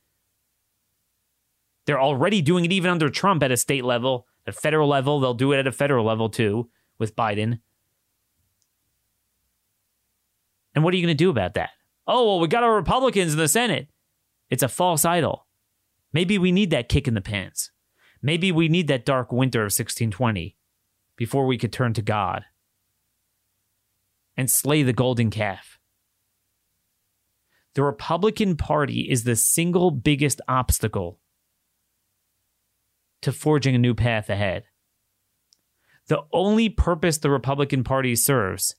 They're 1.86 2.00
already 2.00 2.40
doing 2.40 2.64
it 2.64 2.72
even 2.72 2.90
under 2.90 3.10
Trump 3.10 3.42
at 3.42 3.52
a 3.52 3.56
state 3.56 3.84
level, 3.84 4.26
at 4.46 4.54
a 4.54 4.58
federal 4.58 4.88
level. 4.88 5.20
They'll 5.20 5.34
do 5.34 5.52
it 5.52 5.58
at 5.58 5.66
a 5.66 5.72
federal 5.72 6.04
level 6.04 6.28
too 6.30 6.70
with 6.98 7.14
Biden. 7.14 7.60
And 10.74 10.82
what 10.82 10.92
are 10.92 10.96
you 10.96 11.02
going 11.02 11.16
to 11.16 11.24
do 11.24 11.30
about 11.30 11.54
that? 11.54 11.70
Oh, 12.06 12.26
well, 12.26 12.40
we 12.40 12.48
got 12.48 12.62
our 12.62 12.74
Republicans 12.74 13.32
in 13.32 13.38
the 13.38 13.48
Senate. 13.48 13.88
It's 14.50 14.62
a 14.62 14.68
false 14.68 15.04
idol. 15.04 15.46
Maybe 16.12 16.38
we 16.38 16.52
need 16.52 16.70
that 16.70 16.88
kick 16.88 17.08
in 17.08 17.14
the 17.14 17.20
pants. 17.20 17.70
Maybe 18.22 18.52
we 18.52 18.68
need 18.68 18.88
that 18.88 19.04
dark 19.04 19.32
winter 19.32 19.60
of 19.60 19.66
1620 19.66 20.56
before 21.16 21.46
we 21.46 21.58
could 21.58 21.72
turn 21.72 21.92
to 21.94 22.02
God 22.02 22.44
and 24.36 24.50
slay 24.50 24.82
the 24.82 24.92
golden 24.92 25.30
calf. 25.30 25.78
The 27.74 27.82
Republican 27.82 28.56
Party 28.56 29.10
is 29.10 29.24
the 29.24 29.36
single 29.36 29.90
biggest 29.90 30.40
obstacle 30.46 31.20
to 33.22 33.32
forging 33.32 33.74
a 33.74 33.78
new 33.78 33.94
path 33.94 34.30
ahead. 34.30 34.64
The 36.06 36.22
only 36.32 36.68
purpose 36.68 37.18
the 37.18 37.30
Republican 37.30 37.82
Party 37.82 38.14
serves 38.14 38.76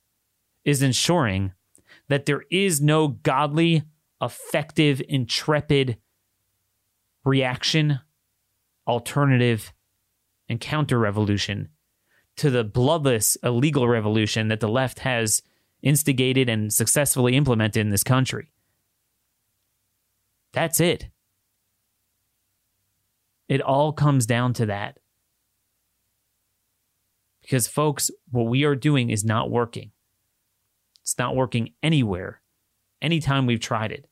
is 0.64 0.82
ensuring 0.82 1.54
that 2.08 2.26
there 2.26 2.44
is 2.52 2.82
no 2.82 3.08
godly, 3.08 3.84
effective, 4.22 5.02
intrepid 5.08 5.98
reaction, 7.24 8.00
alternative, 8.88 9.74
and 10.48 10.60
counter 10.60 11.00
revolution 11.00 11.70
to 12.38 12.50
the 12.50 12.64
bloodless, 12.64 13.38
illegal 13.44 13.88
revolution 13.88 14.50
that 14.50 14.60
the 14.60 14.68
left 14.68 15.00
has 15.00 15.42
instigated 15.82 16.50
and 16.50 16.72
successfully 16.72 17.36
implemented 17.36 17.82
in 17.82 17.90
this 17.90 18.04
country. 18.04 18.52
That's 20.54 20.80
it. 20.80 21.08
It 23.48 23.62
all 23.62 23.94
comes 23.94 24.26
down 24.26 24.54
to 24.54 24.66
that. 24.68 25.00
Because, 27.42 27.68
folks, 27.68 28.10
what 28.32 28.48
we 28.48 28.64
are 28.64 28.76
doing 28.76 29.12
is 29.12 29.24
not 29.24 29.52
working. 29.52 29.92
It's 31.06 31.20
not 31.20 31.36
working 31.36 31.74
anywhere, 31.84 32.42
anytime 33.00 33.46
we've 33.46 33.60
tried 33.60 33.92
it. 33.92 34.10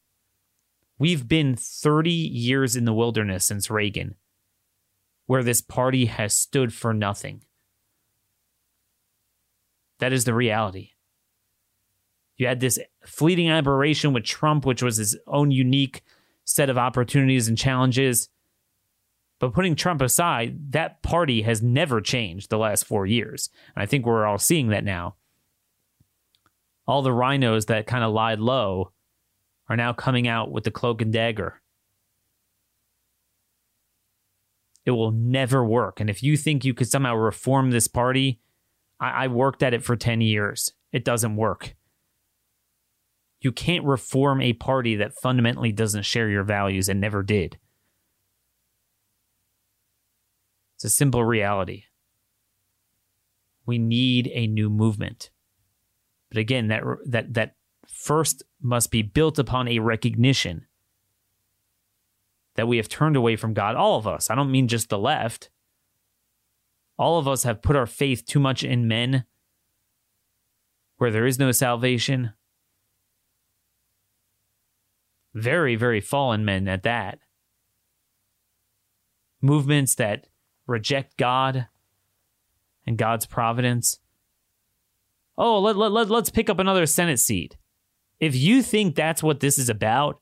We've 1.00 1.28
been 1.28 1.56
30 1.56 2.12
years 2.12 2.76
in 2.76 2.86
the 2.86 2.94
wilderness 2.94 3.46
since 3.46 3.72
Reagan, 3.72 4.14
where 5.26 5.42
this 5.42 5.60
party 5.60 6.06
has 6.06 6.36
stood 6.36 6.72
for 6.72 6.94
nothing. 6.94 7.46
That 9.98 10.14
is 10.14 10.26
the 10.26 10.36
reality. 10.36 10.92
You 12.38 12.46
had 12.46 12.60
this 12.60 12.78
fleeting 13.04 13.50
aberration 13.50 14.14
with 14.14 14.24
Trump, 14.24 14.64
which 14.64 14.84
was 14.84 14.98
his 14.98 15.18
own 15.26 15.50
unique 15.50 16.04
set 16.46 16.70
of 16.70 16.78
opportunities 16.78 17.48
and 17.48 17.58
challenges. 17.58 18.30
But 19.40 19.54
putting 19.54 19.76
Trump 19.76 20.00
aside, 20.00 20.74
that 20.74 21.02
party 21.02 21.42
has 21.42 21.64
never 21.64 22.02
changed 22.02 22.52
the 22.52 22.60
last 22.60 22.86
four 22.86 23.08
years. 23.08 23.50
And 23.76 23.82
I 23.82 23.88
think 23.88 24.06
we're 24.06 24.28
all 24.28 24.38
seeing 24.38 24.68
that 24.68 24.84
now. 24.84 25.16
All 26.86 27.02
the 27.02 27.12
RINOs 27.12 27.68
that 27.68 27.88
kind 27.88 28.04
of 28.04 28.14
lied 28.14 28.40
low 28.40 28.92
are 29.70 29.78
now 29.78 29.94
coming 29.94 30.28
out 30.28 30.52
with 30.52 30.64
the 30.66 30.72
cloak 30.72 31.02
and 31.02 31.14
dagger. 31.14 31.62
It 34.86 34.92
will 34.92 35.12
never 35.12 35.64
work. 35.64 36.00
And 36.00 36.10
if 36.10 36.22
you 36.22 36.36
think 36.36 36.66
you 36.66 36.74
could 36.74 36.90
somehow 36.90 37.16
reform 37.16 37.72
this 37.72 37.88
party, 37.88 38.42
I, 39.00 39.26
I 39.26 39.28
worked 39.28 39.64
at 39.64 39.74
it 39.74 39.84
for 39.84 39.96
10 39.96 40.20
years. 40.22 40.74
It 40.92 41.06
doesn't 41.06 41.38
work. 41.38 41.76
You 43.40 43.52
can't 43.52 43.86
reform 43.86 44.42
a 44.42 44.54
party 44.54 44.96
that 44.96 45.20
fundamentally 45.22 45.72
doesn't 45.72 46.04
share 46.04 46.30
your 46.30 46.44
values 46.44 46.90
and 46.90 47.00
never 47.00 47.24
did. 47.24 47.58
It's 50.76 50.86
a 50.86 50.90
simple 50.90 51.24
reality. 51.24 51.84
We 53.66 53.78
need 53.78 54.30
a 54.34 54.48
new 54.48 54.70
movement. 54.70 55.30
But 56.34 56.40
again, 56.40 56.68
that 56.68 56.84
that 57.06 57.34
that 57.36 57.56
first 57.88 58.44
must 58.60 58.90
be 58.92 59.04
built 59.04 59.38
upon 59.38 59.68
a 59.68 59.80
recognition 59.80 60.66
that 62.56 62.68
we 62.68 62.78
have 62.78 62.90
turned 62.90 63.16
away 63.16 63.36
from 63.36 63.54
God. 63.54 63.76
All 63.76 63.98
of 63.98 64.08
us. 64.08 64.30
I 64.30 64.36
don't 64.36 64.52
mean 64.52 64.68
just 64.68 64.90
the 64.90 64.98
left. 64.98 65.50
All 66.98 67.20
of 67.20 67.28
us 67.28 67.44
have 67.44 67.62
put 67.62 67.76
our 67.76 67.86
faith 67.86 68.26
too 68.26 68.40
much 68.40 68.64
in 68.64 68.88
men 68.88 69.26
where 70.98 71.12
there 71.12 71.26
is 71.26 71.40
no 71.40 71.52
salvation 71.52 72.34
very, 75.34 75.76
very 75.76 76.00
fallen 76.00 76.46
men 76.46 76.68
at 76.68 76.84
that. 76.84 77.20
Movements 79.42 79.96
that 79.96 80.28
reject 80.68 81.18
God 81.18 81.68
and 82.86 82.98
God's 82.98 83.26
providence. 83.26 84.00
Oh, 85.38 85.60
let, 85.60 85.76
let, 85.76 85.92
let, 85.92 86.10
let's 86.10 86.30
pick 86.30 86.50
up 86.50 86.60
another 86.60 86.86
Senate 86.86 87.20
seat. 87.20 87.58
If 88.20 88.36
you 88.36 88.62
think 88.62 88.96
that's 88.96 89.24
what 89.24 89.40
this 89.40 89.58
is 89.58 89.70
about, 89.70 90.22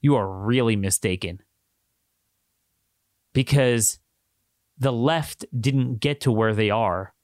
you 0.00 0.14
are 0.14 0.28
really 0.28 0.76
mistaken. 0.76 1.40
Because 3.32 3.98
the 4.78 4.92
left 4.92 5.44
didn't 5.58 5.96
get 5.96 6.20
to 6.20 6.32
where 6.32 6.54
they 6.54 6.70
are 6.70 7.14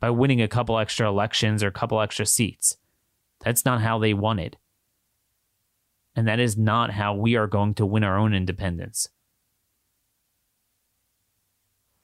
by 0.00 0.10
winning 0.10 0.42
a 0.42 0.48
couple 0.48 0.78
extra 0.78 1.08
elections 1.08 1.62
or 1.62 1.68
a 1.68 1.72
couple 1.72 2.00
extra 2.00 2.26
seats. 2.26 2.76
That's 3.44 3.64
not 3.64 3.80
how 3.80 3.98
they 3.98 4.14
won 4.14 4.38
it. 4.38 4.56
And 6.16 6.26
that 6.26 6.40
is 6.40 6.56
not 6.56 6.90
how 6.90 7.14
we 7.14 7.36
are 7.36 7.46
going 7.46 7.74
to 7.74 7.86
win 7.86 8.04
our 8.04 8.18
own 8.18 8.34
independence. 8.34 9.08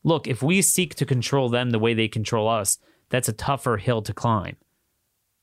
Look, 0.04 0.28
if 0.28 0.42
we 0.42 0.62
seek 0.62 0.94
to 0.94 1.04
control 1.04 1.48
them 1.48 1.70
the 1.70 1.78
way 1.78 1.92
they 1.92 2.08
control 2.08 2.48
us, 2.48 2.78
that's 3.08 3.28
a 3.28 3.32
tougher 3.32 3.76
hill 3.76 4.02
to 4.02 4.12
climb. 4.12 4.56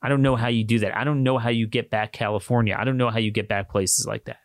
I 0.02 0.08
don't 0.08 0.22
know 0.22 0.36
how 0.36 0.48
you 0.48 0.64
do 0.64 0.80
that. 0.80 0.96
I 0.96 1.04
don't 1.04 1.22
know 1.22 1.38
how 1.38 1.48
you 1.48 1.66
get 1.66 1.90
back 1.90 2.12
California. 2.12 2.76
I 2.78 2.84
don't 2.84 2.98
know 2.98 3.10
how 3.10 3.18
you 3.18 3.30
get 3.30 3.48
back 3.48 3.70
places 3.70 4.06
like 4.06 4.26
that. 4.26 4.40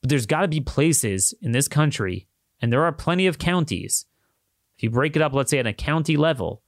But 0.00 0.10
there's 0.10 0.26
got 0.26 0.40
to 0.40 0.48
be 0.48 0.60
places 0.60 1.32
in 1.40 1.52
this 1.52 1.68
country, 1.68 2.26
and 2.60 2.72
there 2.72 2.84
are 2.84 2.92
plenty 2.92 3.26
of 3.28 3.38
counties. 3.38 4.06
If 4.76 4.82
you 4.82 4.90
break 4.90 5.14
it 5.14 5.22
up, 5.22 5.32
let's 5.32 5.50
say 5.50 5.58
at 5.58 5.66
a 5.66 5.72
county 5.72 6.16
level, 6.16 6.62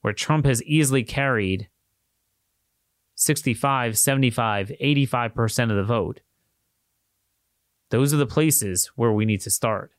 where 0.00 0.12
Trump 0.12 0.44
has 0.46 0.62
easily 0.64 1.04
carried 1.04 1.68
65, 3.14 3.98
75, 3.98 4.72
85% 4.82 5.70
of 5.70 5.76
the 5.76 5.84
vote. 5.84 6.20
Those 7.90 8.14
are 8.14 8.18
the 8.18 8.26
places 8.26 8.90
where 8.96 9.12
we 9.12 9.24
need 9.24 9.40
to 9.42 9.50
start. 9.50 9.92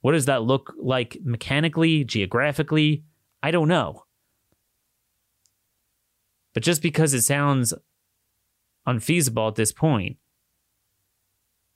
What 0.00 0.12
does 0.12 0.26
that 0.26 0.42
look 0.42 0.72
like 0.80 1.18
mechanically, 1.24 2.04
geographically? 2.04 3.04
I 3.42 3.50
don't 3.50 3.68
know. 3.68 4.04
But 6.54 6.62
just 6.62 6.82
because 6.82 7.14
it 7.14 7.22
sounds 7.22 7.74
unfeasible 8.86 9.48
at 9.48 9.54
this 9.56 9.72
point 9.72 10.16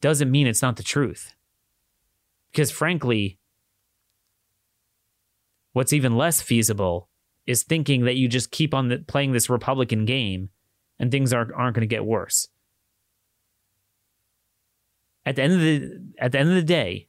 doesn't 0.01 0.31
mean 0.31 0.47
it's 0.47 0.63
not 0.63 0.77
the 0.77 0.83
truth. 0.83 1.35
Because 2.51 2.71
frankly, 2.71 3.39
what's 5.73 5.93
even 5.93 6.17
less 6.17 6.43
feasible 6.43 7.09
is 7.47 7.63
thinking 7.63 8.05
that 8.05 8.17
you 8.17 8.29
just 8.29 8.51
keep 8.51 8.75
on 8.75 8.89
the, 8.89 8.99
playing 8.99 9.33
this 9.33 9.51
Republican 9.51 10.05
game 10.05 10.51
and 10.99 11.11
things 11.11 11.33
aren't 11.33 11.53
aren't 11.53 11.75
going 11.75 11.89
to 11.89 11.95
get 11.95 12.05
worse. 12.05 12.49
At 15.25 15.37
the 15.37 15.43
end 15.43 15.53
of 15.53 15.61
the 15.61 16.13
at 16.19 16.33
the 16.33 16.39
end 16.39 16.49
of 16.49 16.55
the 16.57 16.63
day, 16.63 17.09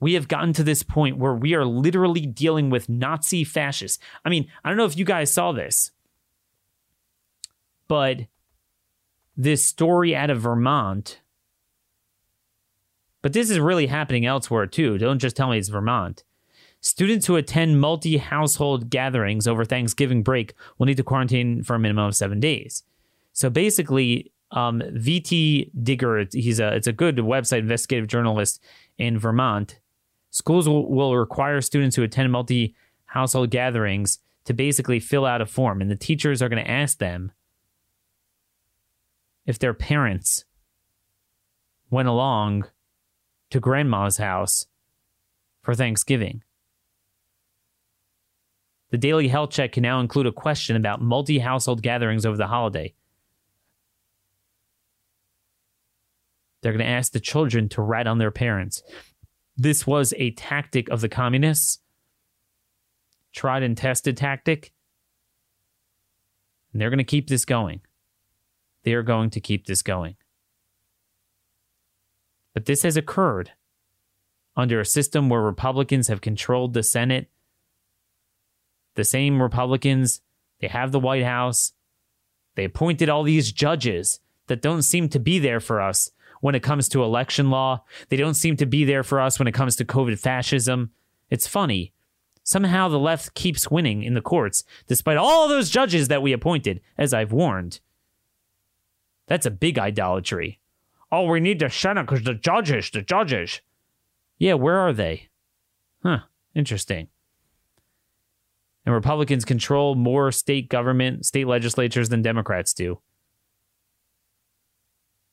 we 0.00 0.14
have 0.14 0.28
gotten 0.28 0.52
to 0.54 0.64
this 0.64 0.82
point 0.82 1.18
where 1.18 1.34
we 1.34 1.54
are 1.54 1.64
literally 1.64 2.26
dealing 2.26 2.70
with 2.70 2.88
Nazi 2.88 3.44
fascists. 3.44 3.98
I 4.24 4.30
mean, 4.30 4.48
I 4.64 4.68
don't 4.68 4.78
know 4.78 4.86
if 4.86 4.96
you 4.96 5.04
guys 5.04 5.32
saw 5.32 5.52
this, 5.52 5.92
but 7.86 8.20
this 9.36 9.64
story 9.64 10.14
out 10.14 10.30
of 10.30 10.40
Vermont. 10.40 11.20
But 13.22 13.32
this 13.34 13.50
is 13.50 13.58
really 13.58 13.86
happening 13.86 14.24
elsewhere 14.24 14.66
too. 14.66 14.96
Don't 14.96 15.18
just 15.18 15.36
tell 15.36 15.50
me 15.50 15.58
it's 15.58 15.68
Vermont. 15.68 16.24
Students 16.80 17.26
who 17.26 17.36
attend 17.36 17.80
multi 17.80 18.16
household 18.16 18.88
gatherings 18.88 19.46
over 19.46 19.64
Thanksgiving 19.64 20.22
break 20.22 20.54
will 20.78 20.86
need 20.86 20.96
to 20.96 21.02
quarantine 21.02 21.62
for 21.62 21.74
a 21.74 21.78
minimum 21.78 22.06
of 22.06 22.16
seven 22.16 22.40
days. 22.40 22.84
So 23.34 23.50
basically, 23.50 24.32
um, 24.52 24.80
VT 24.80 25.70
Digger, 25.82 26.26
he's 26.32 26.58
a 26.58 26.74
it's 26.74 26.86
a 26.86 26.92
good 26.92 27.16
website 27.16 27.60
investigative 27.60 28.08
journalist 28.08 28.62
in 28.98 29.18
Vermont. 29.18 29.79
Schools 30.30 30.68
will, 30.68 30.88
will 30.88 31.16
require 31.16 31.60
students 31.60 31.96
who 31.96 32.02
attend 32.02 32.32
multi 32.32 32.74
household 33.06 33.50
gatherings 33.50 34.18
to 34.44 34.54
basically 34.54 35.00
fill 35.00 35.26
out 35.26 35.40
a 35.40 35.46
form, 35.46 35.80
and 35.80 35.90
the 35.90 35.96
teachers 35.96 36.40
are 36.40 36.48
going 36.48 36.64
to 36.64 36.70
ask 36.70 36.98
them 36.98 37.32
if 39.46 39.58
their 39.58 39.74
parents 39.74 40.44
went 41.90 42.08
along 42.08 42.66
to 43.50 43.60
grandma's 43.60 44.16
house 44.16 44.66
for 45.60 45.74
Thanksgiving. 45.74 46.42
The 48.90 48.98
daily 48.98 49.28
health 49.28 49.50
check 49.50 49.72
can 49.72 49.82
now 49.82 50.00
include 50.00 50.26
a 50.26 50.32
question 50.32 50.76
about 50.76 51.00
multi 51.00 51.38
household 51.38 51.82
gatherings 51.82 52.24
over 52.24 52.36
the 52.36 52.46
holiday. 52.46 52.94
They're 56.62 56.72
going 56.72 56.84
to 56.84 56.90
ask 56.90 57.12
the 57.12 57.20
children 57.20 57.68
to 57.70 57.82
rat 57.82 58.06
on 58.06 58.18
their 58.18 58.30
parents. 58.30 58.82
This 59.62 59.86
was 59.86 60.14
a 60.16 60.30
tactic 60.30 60.88
of 60.88 61.02
the 61.02 61.08
communists, 61.10 61.80
tried 63.34 63.62
and 63.62 63.76
tested 63.76 64.16
tactic. 64.16 64.72
And 66.72 66.80
they're 66.80 66.88
going 66.88 66.96
to 66.96 67.04
keep 67.04 67.28
this 67.28 67.44
going. 67.44 67.82
They 68.84 68.94
are 68.94 69.02
going 69.02 69.28
to 69.28 69.38
keep 69.38 69.66
this 69.66 69.82
going. 69.82 70.16
But 72.54 72.64
this 72.64 72.84
has 72.84 72.96
occurred 72.96 73.50
under 74.56 74.80
a 74.80 74.86
system 74.86 75.28
where 75.28 75.42
Republicans 75.42 76.08
have 76.08 76.22
controlled 76.22 76.72
the 76.72 76.82
Senate. 76.82 77.28
The 78.94 79.04
same 79.04 79.42
Republicans, 79.42 80.22
they 80.60 80.68
have 80.68 80.90
the 80.90 80.98
White 80.98 81.24
House. 81.24 81.74
They 82.54 82.64
appointed 82.64 83.10
all 83.10 83.24
these 83.24 83.52
judges 83.52 84.20
that 84.46 84.62
don't 84.62 84.84
seem 84.84 85.10
to 85.10 85.18
be 85.18 85.38
there 85.38 85.60
for 85.60 85.82
us 85.82 86.10
when 86.40 86.54
it 86.54 86.62
comes 86.62 86.88
to 86.88 87.04
election 87.04 87.50
law. 87.50 87.84
They 88.08 88.16
don't 88.16 88.34
seem 88.34 88.56
to 88.56 88.66
be 88.66 88.84
there 88.84 89.02
for 89.02 89.20
us 89.20 89.38
when 89.38 89.48
it 89.48 89.54
comes 89.54 89.76
to 89.76 89.84
COVID 89.84 90.18
fascism. 90.18 90.90
It's 91.28 91.46
funny. 91.46 91.92
Somehow 92.42 92.88
the 92.88 92.98
left 92.98 93.34
keeps 93.34 93.70
winning 93.70 94.02
in 94.02 94.14
the 94.14 94.20
courts, 94.20 94.64
despite 94.86 95.16
all 95.16 95.48
those 95.48 95.70
judges 95.70 96.08
that 96.08 96.22
we 96.22 96.32
appointed, 96.32 96.80
as 96.98 97.14
I've 97.14 97.32
warned. 97.32 97.80
That's 99.26 99.46
a 99.46 99.50
big 99.50 99.78
idolatry. 99.78 100.58
Oh, 101.12 101.24
we 101.24 101.40
need 101.40 101.58
the 101.60 101.70
Senate 101.70 102.06
because 102.06 102.24
the 102.24 102.34
judges, 102.34 102.90
the 102.90 103.02
judges. 103.02 103.60
Yeah, 104.38 104.54
where 104.54 104.78
are 104.78 104.92
they? 104.92 105.28
Huh, 106.02 106.20
interesting. 106.54 107.08
And 108.86 108.94
Republicans 108.94 109.44
control 109.44 109.94
more 109.94 110.32
state 110.32 110.68
government, 110.68 111.26
state 111.26 111.46
legislatures 111.46 112.08
than 112.08 112.22
Democrats 112.22 112.72
do. 112.72 113.00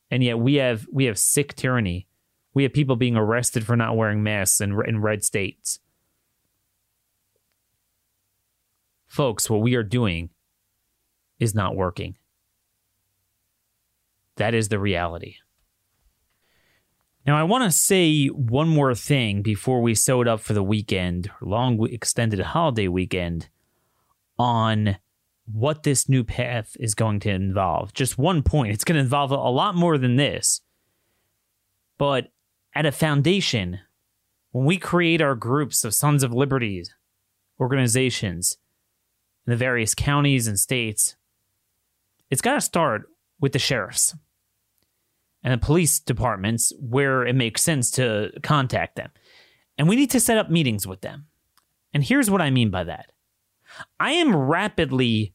And 0.09 0.23
yet 0.23 0.39
we 0.39 0.55
have 0.55 0.87
we 0.91 1.05
have 1.05 1.19
sick 1.19 1.55
tyranny. 1.55 2.07
We 2.53 2.63
have 2.63 2.73
people 2.73 2.95
being 2.95 3.15
arrested 3.15 3.65
for 3.65 3.75
not 3.75 3.95
wearing 3.95 4.23
masks 4.23 4.61
in, 4.61 4.77
in 4.87 5.01
red 5.01 5.23
states. 5.23 5.79
Folks, 9.05 9.49
what 9.49 9.61
we 9.61 9.75
are 9.75 9.83
doing 9.83 10.29
is 11.39 11.53
not 11.53 11.75
working. 11.75 12.15
That 14.37 14.53
is 14.53 14.69
the 14.69 14.79
reality. 14.79 15.35
Now, 17.25 17.37
I 17.37 17.43
want 17.43 17.65
to 17.65 17.77
say 17.77 18.27
one 18.27 18.69
more 18.69 18.95
thing 18.95 19.41
before 19.41 19.81
we 19.81 19.95
sew 19.95 20.21
it 20.21 20.27
up 20.27 20.39
for 20.39 20.53
the 20.53 20.63
weekend, 20.63 21.29
long 21.41 21.85
extended 21.91 22.39
holiday 22.39 22.87
weekend, 22.87 23.49
on 24.39 24.97
what 25.51 25.83
this 25.83 26.09
new 26.09 26.23
path 26.23 26.75
is 26.79 26.93
going 26.93 27.19
to 27.21 27.29
involve. 27.29 27.93
Just 27.93 28.17
one 28.17 28.43
point. 28.43 28.73
It's 28.73 28.83
going 28.83 28.95
to 28.95 29.01
involve 29.01 29.31
a 29.31 29.35
lot 29.35 29.75
more 29.75 29.97
than 29.97 30.17
this. 30.17 30.61
But 31.97 32.31
at 32.75 32.85
a 32.85 32.91
foundation, 32.91 33.79
when 34.51 34.65
we 34.65 34.77
create 34.77 35.21
our 35.21 35.35
groups 35.35 35.83
of 35.83 35.93
Sons 35.93 36.23
of 36.23 36.33
Liberty 36.33 36.83
organizations 37.59 38.57
in 39.45 39.51
the 39.51 39.57
various 39.57 39.95
counties 39.95 40.47
and 40.47 40.59
states, 40.59 41.15
it's 42.29 42.41
got 42.41 42.55
to 42.55 42.61
start 42.61 43.03
with 43.39 43.53
the 43.53 43.59
sheriffs 43.59 44.15
and 45.43 45.53
the 45.53 45.65
police 45.65 45.99
departments 45.99 46.73
where 46.79 47.25
it 47.25 47.35
makes 47.35 47.63
sense 47.63 47.89
to 47.91 48.31
contact 48.43 48.95
them. 48.95 49.11
And 49.77 49.87
we 49.87 49.95
need 49.95 50.11
to 50.11 50.19
set 50.19 50.37
up 50.37 50.49
meetings 50.49 50.85
with 50.85 51.01
them. 51.01 51.27
And 51.93 52.03
here's 52.03 52.29
what 52.29 52.41
I 52.41 52.49
mean 52.49 52.69
by 52.69 52.83
that 52.83 53.11
I 53.99 54.11
am 54.11 54.35
rapidly 54.35 55.33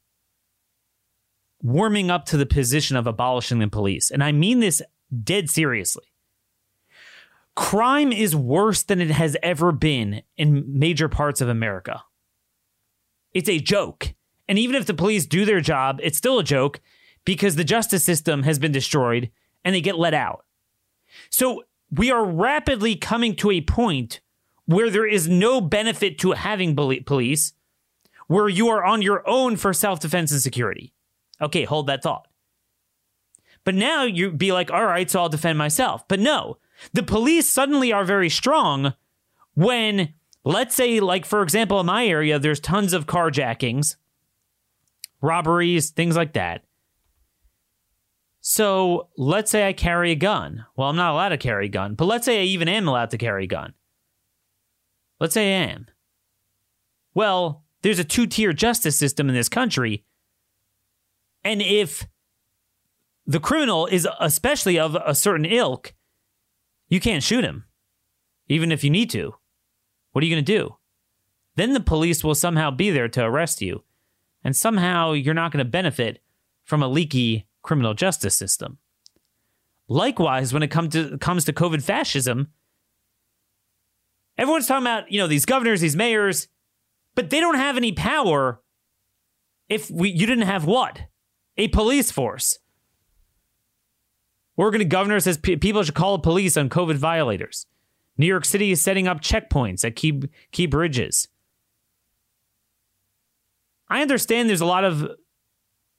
warming 1.62 2.10
up 2.10 2.26
to 2.26 2.36
the 2.36 2.46
position 2.46 2.96
of 2.96 3.06
abolishing 3.06 3.60
the 3.60 3.68
police. 3.68 4.10
And 4.10 4.22
I 4.22 4.32
mean 4.32 4.60
this 4.60 4.82
dead 5.22 5.48
seriously. 5.48 6.04
Crime 7.54 8.12
is 8.12 8.34
worse 8.34 8.82
than 8.82 9.00
it 9.00 9.10
has 9.10 9.36
ever 9.42 9.72
been 9.72 10.22
in 10.36 10.78
major 10.78 11.08
parts 11.08 11.40
of 11.40 11.48
America. 11.48 12.02
It's 13.32 13.48
a 13.48 13.58
joke. 13.58 14.14
And 14.48 14.58
even 14.58 14.74
if 14.76 14.86
the 14.86 14.94
police 14.94 15.26
do 15.26 15.44
their 15.44 15.60
job, 15.60 16.00
it's 16.02 16.18
still 16.18 16.38
a 16.38 16.44
joke 16.44 16.80
because 17.24 17.56
the 17.56 17.64
justice 17.64 18.04
system 18.04 18.42
has 18.42 18.58
been 18.58 18.72
destroyed 18.72 19.30
and 19.64 19.74
they 19.74 19.80
get 19.80 19.98
let 19.98 20.14
out. 20.14 20.44
So 21.30 21.64
we 21.90 22.10
are 22.10 22.24
rapidly 22.24 22.96
coming 22.96 23.36
to 23.36 23.50
a 23.50 23.60
point 23.60 24.20
where 24.64 24.90
there 24.90 25.06
is 25.06 25.28
no 25.28 25.60
benefit 25.60 26.18
to 26.20 26.32
having 26.32 26.74
police, 26.74 27.52
where 28.26 28.48
you 28.48 28.68
are 28.68 28.84
on 28.84 29.02
your 29.02 29.28
own 29.28 29.56
for 29.56 29.72
self 29.72 30.00
defense 30.00 30.32
and 30.32 30.40
security. 30.40 30.94
Okay, 31.42 31.64
hold 31.64 31.88
that 31.88 32.02
thought. 32.02 32.28
But 33.64 33.74
now 33.74 34.04
you'd 34.04 34.38
be 34.38 34.52
like, 34.52 34.70
all 34.70 34.86
right, 34.86 35.10
so 35.10 35.20
I'll 35.20 35.28
defend 35.28 35.58
myself. 35.58 36.06
But 36.08 36.20
no, 36.20 36.58
the 36.92 37.02
police 37.02 37.48
suddenly 37.48 37.92
are 37.92 38.04
very 38.04 38.28
strong 38.28 38.94
when, 39.54 40.14
let's 40.44 40.74
say, 40.74 41.00
like, 41.00 41.24
for 41.24 41.42
example, 41.42 41.80
in 41.80 41.86
my 41.86 42.06
area, 42.06 42.38
there's 42.38 42.60
tons 42.60 42.92
of 42.92 43.06
carjackings, 43.06 43.96
robberies, 45.20 45.90
things 45.90 46.16
like 46.16 46.32
that. 46.32 46.64
So 48.40 49.08
let's 49.16 49.52
say 49.52 49.68
I 49.68 49.72
carry 49.72 50.10
a 50.10 50.16
gun. 50.16 50.66
Well, 50.74 50.88
I'm 50.88 50.96
not 50.96 51.12
allowed 51.12 51.28
to 51.28 51.38
carry 51.38 51.66
a 51.66 51.70
gun, 51.70 51.94
but 51.94 52.06
let's 52.06 52.24
say 52.24 52.40
I 52.40 52.44
even 52.44 52.68
am 52.68 52.88
allowed 52.88 53.10
to 53.10 53.18
carry 53.18 53.44
a 53.44 53.48
gun. 53.48 53.74
Let's 55.20 55.34
say 55.34 55.54
I 55.54 55.70
am. 55.70 55.86
Well, 57.14 57.62
there's 57.82 58.00
a 58.00 58.04
two 58.04 58.26
tier 58.26 58.52
justice 58.52 58.98
system 58.98 59.28
in 59.28 59.36
this 59.36 59.48
country. 59.48 60.04
And 61.44 61.60
if 61.62 62.06
the 63.26 63.40
criminal 63.40 63.86
is 63.86 64.06
especially 64.20 64.78
of 64.78 64.96
a 65.06 65.14
certain 65.14 65.46
ilk, 65.46 65.94
you 66.88 67.00
can't 67.00 67.22
shoot 67.22 67.44
him, 67.44 67.64
even 68.48 68.70
if 68.70 68.84
you 68.84 68.90
need 68.90 69.10
to. 69.10 69.34
What 70.12 70.22
are 70.22 70.26
you 70.26 70.34
going 70.34 70.44
to 70.44 70.58
do? 70.58 70.76
Then 71.56 71.72
the 71.72 71.80
police 71.80 72.22
will 72.22 72.34
somehow 72.34 72.70
be 72.70 72.90
there 72.90 73.08
to 73.08 73.24
arrest 73.24 73.62
you. 73.62 73.84
And 74.44 74.56
somehow 74.56 75.12
you're 75.12 75.34
not 75.34 75.52
going 75.52 75.64
to 75.64 75.70
benefit 75.70 76.22
from 76.64 76.82
a 76.82 76.88
leaky 76.88 77.46
criminal 77.62 77.94
justice 77.94 78.34
system. 78.34 78.78
Likewise, 79.88 80.52
when 80.52 80.62
it 80.62 80.68
come 80.68 80.88
to, 80.90 81.18
comes 81.18 81.44
to 81.44 81.52
COVID 81.52 81.82
fascism, 81.82 82.48
everyone's 84.38 84.66
talking 84.66 84.84
about, 84.84 85.10
you 85.10 85.18
know, 85.18 85.26
these 85.26 85.44
governors, 85.44 85.80
these 85.80 85.96
mayors, 85.96 86.48
but 87.14 87.30
they 87.30 87.40
don't 87.40 87.56
have 87.56 87.76
any 87.76 87.92
power 87.92 88.62
if 89.68 89.90
we, 89.90 90.10
you 90.10 90.26
didn't 90.26 90.46
have 90.46 90.64
what? 90.64 91.02
A 91.56 91.68
police 91.68 92.10
force. 92.10 92.58
Oregon 94.56 94.88
governor 94.88 95.20
says 95.20 95.38
p- 95.38 95.56
people 95.56 95.82
should 95.82 95.94
call 95.94 96.16
the 96.16 96.22
police 96.22 96.56
on 96.56 96.68
COVID 96.68 96.96
violators. 96.96 97.66
New 98.18 98.26
York 98.26 98.44
City 98.44 98.70
is 98.70 98.82
setting 98.82 99.08
up 99.08 99.20
checkpoints 99.20 99.84
at 99.84 99.96
key, 99.96 100.22
key 100.50 100.66
bridges. 100.66 101.28
I 103.88 104.02
understand 104.02 104.48
there's 104.48 104.60
a 104.60 104.66
lot 104.66 104.84
of 104.84 105.10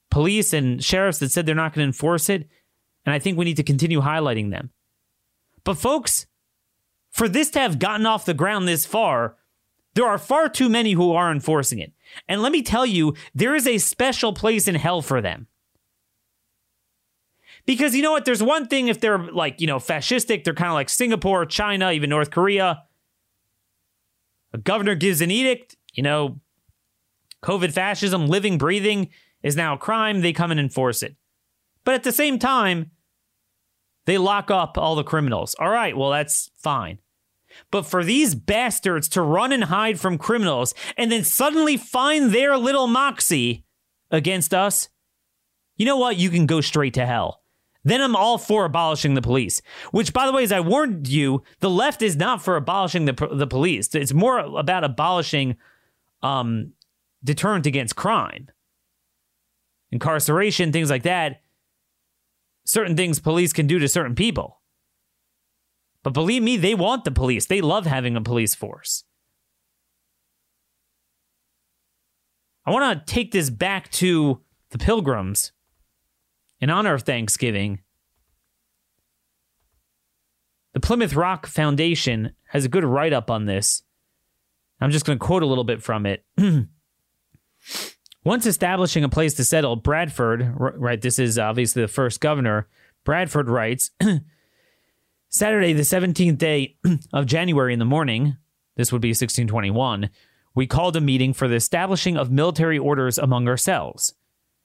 police 0.09 0.53
and 0.53 0.83
sheriffs 0.83 1.19
that 1.19 1.31
said 1.31 1.45
they're 1.45 1.55
not 1.55 1.73
going 1.73 1.83
to 1.83 1.87
enforce 1.87 2.29
it. 2.29 2.47
And 3.05 3.13
I 3.13 3.19
think 3.19 3.37
we 3.37 3.45
need 3.45 3.57
to 3.57 3.63
continue 3.63 4.01
highlighting 4.01 4.51
them. 4.51 4.71
But, 5.63 5.77
folks, 5.77 6.25
for 7.09 7.27
this 7.27 7.49
to 7.51 7.59
have 7.59 7.79
gotten 7.79 8.05
off 8.05 8.25
the 8.25 8.33
ground 8.33 8.67
this 8.67 8.85
far, 8.85 9.37
there 9.93 10.07
are 10.07 10.17
far 10.17 10.49
too 10.49 10.69
many 10.69 10.93
who 10.93 11.13
are 11.13 11.31
enforcing 11.31 11.79
it. 11.79 11.92
And 12.27 12.41
let 12.41 12.51
me 12.51 12.61
tell 12.61 12.85
you, 12.85 13.15
there 13.33 13.55
is 13.55 13.67
a 13.67 13.77
special 13.77 14.33
place 14.33 14.67
in 14.67 14.75
hell 14.75 15.01
for 15.01 15.21
them. 15.21 15.47
Because 17.65 17.95
you 17.95 18.01
know 18.01 18.11
what? 18.11 18.25
There's 18.25 18.43
one 18.43 18.67
thing 18.67 18.87
if 18.87 18.99
they're 18.99 19.19
like, 19.31 19.61
you 19.61 19.67
know, 19.67 19.77
fascistic, 19.77 20.43
they're 20.43 20.53
kind 20.53 20.69
of 20.69 20.73
like 20.73 20.89
Singapore, 20.89 21.45
China, 21.45 21.91
even 21.91 22.09
North 22.09 22.29
Korea. 22.29 22.83
A 24.51 24.57
governor 24.57 24.95
gives 24.95 25.21
an 25.21 25.31
edict, 25.31 25.77
you 25.93 26.03
know, 26.03 26.39
COVID 27.41 27.71
fascism, 27.71 28.27
living, 28.27 28.57
breathing 28.57 29.09
is 29.41 29.55
now 29.55 29.75
a 29.75 29.77
crime, 29.77 30.21
they 30.21 30.33
come 30.33 30.51
and 30.51 30.59
enforce 30.59 31.03
it. 31.03 31.15
But 31.83 31.95
at 31.95 32.03
the 32.03 32.11
same 32.11 32.39
time, 32.39 32.91
they 34.05 34.17
lock 34.17 34.51
up 34.51 34.77
all 34.77 34.95
the 34.95 35.03
criminals. 35.03 35.55
All 35.59 35.69
right, 35.69 35.95
well, 35.95 36.11
that's 36.11 36.49
fine. 36.57 36.99
But 37.71 37.85
for 37.85 38.03
these 38.03 38.35
bastards 38.35 39.07
to 39.09 39.21
run 39.21 39.51
and 39.51 39.65
hide 39.65 39.99
from 39.99 40.17
criminals 40.17 40.73
and 40.97 41.11
then 41.11 41.23
suddenly 41.23 41.77
find 41.77 42.31
their 42.31 42.57
little 42.57 42.87
moxie 42.87 43.65
against 44.11 44.53
us, 44.53 44.89
you 45.75 45.85
know 45.85 45.97
what? 45.97 46.17
You 46.17 46.29
can 46.29 46.45
go 46.45 46.61
straight 46.61 46.93
to 46.95 47.05
hell. 47.05 47.41
Then 47.83 48.01
I'm 48.01 48.15
all 48.15 48.37
for 48.37 48.65
abolishing 48.65 49.13
the 49.13 49.21
police. 49.21 49.61
Which, 49.91 50.13
by 50.13 50.25
the 50.25 50.31
way, 50.31 50.43
as 50.43 50.51
I 50.51 50.61
warned 50.61 51.07
you, 51.07 51.43
the 51.59 51.69
left 51.69 52.01
is 52.01 52.15
not 52.15 52.41
for 52.41 52.55
abolishing 52.55 53.05
the 53.05 53.29
the 53.31 53.47
police. 53.47 53.93
It's 53.93 54.13
more 54.13 54.39
about 54.39 54.85
abolishing 54.85 55.57
um, 56.21 56.73
deterrent 57.23 57.65
against 57.65 57.95
crime 57.95 58.47
incarceration, 59.93 60.71
things 60.71 60.89
like 60.89 61.03
that, 61.03 61.41
certain 62.65 62.97
things 62.97 63.19
police 63.19 63.53
can 63.53 63.67
do 63.67 63.77
to 63.77 63.87
certain 63.87 64.15
people. 64.15 64.59
But 66.03 66.13
believe 66.13 66.43
me, 66.43 66.57
they 66.57 66.75
want 66.75 67.05
the 67.05 67.11
police. 67.11 67.45
They 67.45 67.61
love 67.61 67.85
having 67.85 68.15
a 68.15 68.21
police 68.21 68.53
force. 68.53 69.05
I 72.65 72.71
want 72.71 73.07
to 73.07 73.13
take 73.13 73.31
this 73.31 73.49
back 73.49 73.89
to 73.91 74.41
the 74.69 74.77
pilgrims 74.77 75.51
in 76.59 76.69
honor 76.69 76.93
of 76.93 77.03
Thanksgiving. 77.03 77.79
The 80.73 80.79
Plymouth 80.79 81.13
Rock 81.13 81.45
Foundation 81.45 82.33
has 82.49 82.65
a 82.65 82.69
good 82.69 82.83
write 82.83 83.13
up 83.13 83.29
on 83.29 83.45
this. 83.45 83.83
I'm 84.81 84.91
just 84.91 85.05
going 85.05 85.19
to 85.19 85.25
quote 85.25 85.43
a 85.43 85.45
little 85.47 85.63
bit 85.63 85.81
from 85.81 86.05
it. 86.05 86.25
Once 88.25 88.45
establishing 88.45 89.03
a 89.03 89.09
place 89.09 89.33
to 89.35 89.43
settle, 89.43 89.75
Bradford, 89.75 90.53
right, 90.57 91.01
this 91.01 91.19
is 91.19 91.37
obviously 91.37 91.81
the 91.81 91.87
first 91.87 92.21
governor, 92.21 92.67
Bradford 93.03 93.49
writes, 93.49 93.91
Saturday, 95.33 95.73
the 95.73 95.81
17th 95.81 96.37
day 96.37 96.75
of 97.13 97.25
January 97.25 97.73
in 97.73 97.79
the 97.79 97.85
morning, 97.85 98.37
this 98.75 98.91
would 98.91 99.01
be 99.01 99.09
1621, 99.09 100.11
we 100.53 100.67
called 100.67 100.95
a 100.95 101.01
meeting 101.01 101.33
for 101.33 101.47
the 101.47 101.55
establishing 101.55 102.15
of 102.15 102.29
military 102.29 102.77
orders 102.77 103.17
among 103.17 103.47
ourselves. 103.47 104.13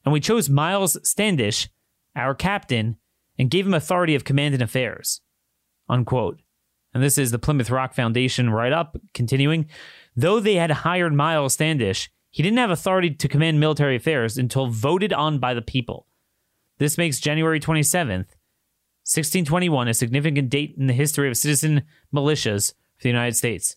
And 0.05 0.13
we 0.13 0.21
chose 0.21 0.51
Miles 0.51 0.99
Standish, 1.09 1.71
our 2.15 2.35
captain, 2.35 2.99
and 3.39 3.51
gave 3.51 3.67
him 3.67 3.73
authority 3.73 4.15
of 4.15 4.25
command 4.25 4.55
in 4.55 4.61
affairs. 4.61 5.23
Unquote. 5.89 6.43
And 6.93 7.03
this 7.03 7.17
is 7.17 7.31
the 7.31 7.39
Plymouth 7.39 7.71
Rock 7.71 7.95
Foundation 7.95 8.51
write 8.51 8.75
up, 8.75 8.99
continuing. 9.15 9.69
Though 10.15 10.39
they 10.39 10.57
had 10.57 10.71
hired 10.71 11.15
Miles 11.15 11.55
Standish, 11.55 12.11
he 12.29 12.43
didn't 12.43 12.59
have 12.59 12.71
authority 12.71 13.09
to 13.09 13.27
command 13.27 13.59
military 13.59 13.97
affairs 13.97 14.37
until 14.37 14.67
voted 14.67 15.15
on 15.15 15.39
by 15.39 15.55
the 15.55 15.63
people. 15.63 16.07
This 16.77 16.99
makes 16.99 17.21
January 17.21 17.59
27th 17.59 18.27
1621, 19.09 19.89
a 19.89 19.95
significant 19.95 20.51
date 20.51 20.75
in 20.77 20.87
the 20.87 20.93
history 20.93 21.29
of 21.29 21.37
citizen 21.37 21.83
militias 22.15 22.75
for 22.99 23.05
the 23.05 23.09
United 23.09 23.35
States. 23.35 23.77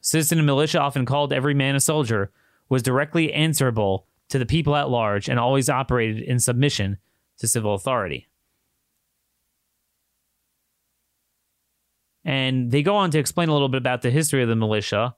Citizen 0.00 0.44
militia, 0.44 0.80
often 0.80 1.06
called 1.06 1.32
every 1.32 1.54
man 1.54 1.76
a 1.76 1.80
soldier, 1.80 2.32
was 2.68 2.82
directly 2.82 3.32
answerable 3.32 4.08
to 4.30 4.40
the 4.40 4.46
people 4.46 4.74
at 4.74 4.90
large 4.90 5.28
and 5.28 5.38
always 5.38 5.70
operated 5.70 6.22
in 6.24 6.40
submission 6.40 6.98
to 7.38 7.46
civil 7.46 7.74
authority. 7.74 8.26
And 12.24 12.72
they 12.72 12.82
go 12.82 12.96
on 12.96 13.12
to 13.12 13.20
explain 13.20 13.48
a 13.48 13.52
little 13.52 13.68
bit 13.68 13.78
about 13.78 14.02
the 14.02 14.10
history 14.10 14.42
of 14.42 14.48
the 14.48 14.56
militia. 14.56 15.14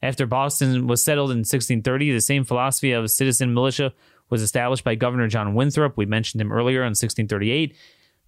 After 0.00 0.26
Boston 0.26 0.86
was 0.86 1.04
settled 1.04 1.32
in 1.32 1.38
1630, 1.40 2.12
the 2.12 2.20
same 2.22 2.44
philosophy 2.44 2.92
of 2.92 3.10
citizen 3.10 3.52
militia 3.52 3.92
was 4.30 4.42
established 4.42 4.84
by 4.84 4.94
Governor 4.94 5.28
John 5.28 5.54
Winthrop. 5.54 5.96
We 5.96 6.06
mentioned 6.06 6.40
him 6.40 6.52
earlier 6.52 6.80
in 6.80 6.90
1638. 6.90 7.76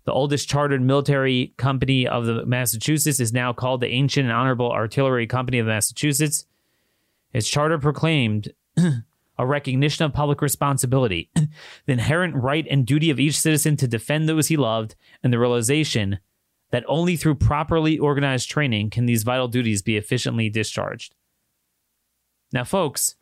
The 0.04 0.12
oldest 0.12 0.48
chartered 0.48 0.82
military 0.82 1.52
company 1.56 2.06
of 2.06 2.26
the 2.26 2.46
Massachusetts 2.46 3.18
is 3.18 3.32
now 3.32 3.52
called 3.52 3.80
the 3.80 3.88
Ancient 3.88 4.24
and 4.24 4.32
Honorable 4.32 4.70
Artillery 4.70 5.26
Company 5.26 5.58
of 5.58 5.66
Massachusetts. 5.66 6.46
Its 7.32 7.48
charter 7.48 7.78
proclaimed 7.78 8.52
a 9.38 9.46
recognition 9.46 10.04
of 10.04 10.12
public 10.12 10.40
responsibility, 10.40 11.28
the 11.34 11.48
inherent 11.92 12.36
right 12.36 12.66
and 12.70 12.86
duty 12.86 13.10
of 13.10 13.18
each 13.18 13.38
citizen 13.38 13.76
to 13.76 13.88
defend 13.88 14.28
those 14.28 14.46
he 14.46 14.56
loved, 14.56 14.94
and 15.22 15.32
the 15.32 15.38
realization 15.38 16.20
that 16.70 16.84
only 16.86 17.16
through 17.16 17.34
properly 17.34 17.98
organized 17.98 18.48
training 18.48 18.90
can 18.90 19.06
these 19.06 19.22
vital 19.22 19.48
duties 19.48 19.82
be 19.82 19.96
efficiently 19.96 20.48
discharged. 20.48 21.14
Now, 22.52 22.64
folks, 22.64 23.16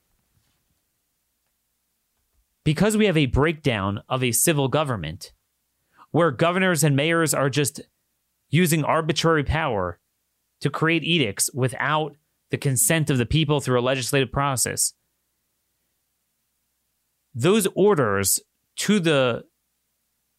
because 2.65 2.97
we 2.97 3.07
have 3.07 3.17
a 3.17 3.27
breakdown 3.27 4.03
of 4.09 4.25
a 4.25 4.33
civil 4.33 4.69
government 4.69 5.33
where 6.11 6.31
governors 6.31 6.83
and 6.83 6.97
mayors 6.97 7.35
are 7.35 7.51
just 7.51 7.81
using 8.49 8.85
arbitrary 8.85 9.45
power 9.45 9.99
to 10.61 10.71
create 10.71 11.05
edicts 11.05 11.51
without 11.53 12.17
the 12.51 12.57
consent 12.57 13.11
of 13.11 13.19
the 13.19 13.27
people 13.27 13.61
through 13.61 13.79
a 13.79 13.83
legislative 13.83 14.33
process. 14.33 14.95
Those 17.35 17.67
orders 17.75 18.41
to 18.77 19.01
the 19.01 19.45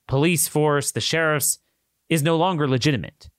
police 0.07 0.47
force, 0.47 0.91
the 0.91 1.01
sheriffs, 1.01 1.59
is 2.09 2.23
no 2.23 2.37
longer 2.37 2.67
legitimate. 2.67 3.29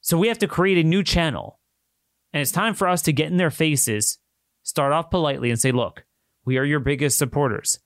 So 0.00 0.18
we 0.18 0.28
have 0.28 0.38
to 0.38 0.48
create 0.48 0.78
a 0.78 0.88
new 0.88 1.02
channel. 1.02 1.60
And 2.32 2.40
it's 2.40 2.52
time 2.52 2.74
for 2.74 2.88
us 2.88 3.00
to 3.02 3.12
get 3.12 3.28
in 3.28 3.36
their 3.36 3.50
faces, 3.50 4.18
start 4.62 4.92
off 4.92 5.10
politely, 5.10 5.50
and 5.50 5.60
say, 5.60 5.70
look, 5.70 6.03
we 6.44 6.58
are 6.58 6.64
your 6.64 6.80
biggest 6.80 7.18
supporters. 7.18 7.78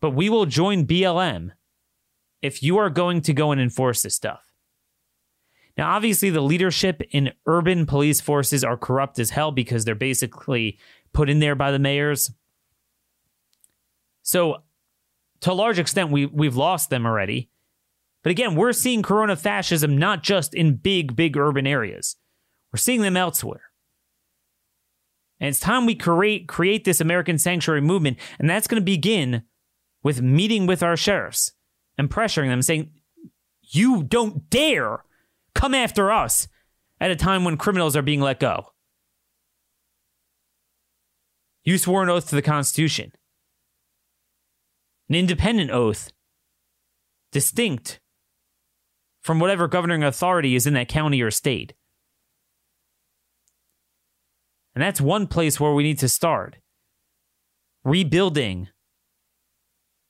But 0.00 0.10
we 0.10 0.28
will 0.28 0.46
join 0.46 0.86
BLM 0.86 1.52
if 2.42 2.62
you 2.62 2.78
are 2.78 2.90
going 2.90 3.20
to 3.22 3.32
go 3.32 3.52
and 3.52 3.60
enforce 3.60 4.02
this 4.02 4.14
stuff. 4.14 4.52
Now, 5.76 5.94
obviously, 5.94 6.30
the 6.30 6.40
leadership 6.40 7.02
in 7.10 7.32
urban 7.46 7.86
police 7.86 8.20
forces 8.20 8.64
are 8.64 8.76
corrupt 8.76 9.18
as 9.18 9.30
hell 9.30 9.52
because 9.52 9.84
they're 9.84 9.94
basically 9.94 10.78
put 11.12 11.30
in 11.30 11.38
there 11.38 11.54
by 11.54 11.70
the 11.70 11.78
mayors. 11.78 12.30
So, 14.22 14.62
to 15.40 15.52
a 15.52 15.54
large 15.54 15.78
extent, 15.78 16.10
we, 16.10 16.26
we've 16.26 16.56
lost 16.56 16.90
them 16.90 17.06
already. 17.06 17.50
But 18.22 18.30
again, 18.30 18.54
we're 18.54 18.74
seeing 18.74 19.02
corona 19.02 19.36
fascism 19.36 19.96
not 19.96 20.22
just 20.22 20.52
in 20.52 20.76
big, 20.76 21.16
big 21.16 21.36
urban 21.36 21.66
areas, 21.66 22.16
we're 22.72 22.78
seeing 22.78 23.00
them 23.00 23.16
elsewhere. 23.16 23.69
And 25.40 25.48
it's 25.48 25.58
time 25.58 25.86
we 25.86 25.94
create 25.94 26.46
create 26.46 26.84
this 26.84 27.00
American 27.00 27.38
sanctuary 27.38 27.80
movement, 27.80 28.18
and 28.38 28.48
that's 28.48 28.68
going 28.68 28.80
to 28.80 28.84
begin 28.84 29.42
with 30.02 30.20
meeting 30.20 30.66
with 30.66 30.82
our 30.82 30.96
sheriffs 30.96 31.52
and 31.96 32.10
pressuring 32.10 32.48
them, 32.48 32.62
saying, 32.62 32.92
"You 33.62 34.02
don't 34.02 34.50
dare 34.50 35.04
come 35.54 35.74
after 35.74 36.12
us 36.12 36.46
at 37.00 37.10
a 37.10 37.16
time 37.16 37.44
when 37.44 37.56
criminals 37.56 37.96
are 37.96 38.02
being 38.02 38.20
let 38.20 38.38
go." 38.38 38.74
You 41.64 41.78
swore 41.78 42.02
an 42.02 42.08
oath 42.08 42.28
to 42.28 42.36
the 42.36 42.42
Constitution, 42.42 43.12
an 45.08 45.14
independent 45.14 45.70
oath, 45.70 46.10
distinct 47.32 48.00
from 49.20 49.38
whatever 49.40 49.68
governing 49.68 50.02
authority 50.02 50.54
is 50.54 50.66
in 50.66 50.74
that 50.74 50.88
county 50.88 51.20
or 51.20 51.30
state. 51.30 51.74
And 54.74 54.82
that's 54.82 55.00
one 55.00 55.26
place 55.26 55.58
where 55.58 55.72
we 55.72 55.82
need 55.82 55.98
to 55.98 56.08
start 56.08 56.56
rebuilding 57.84 58.68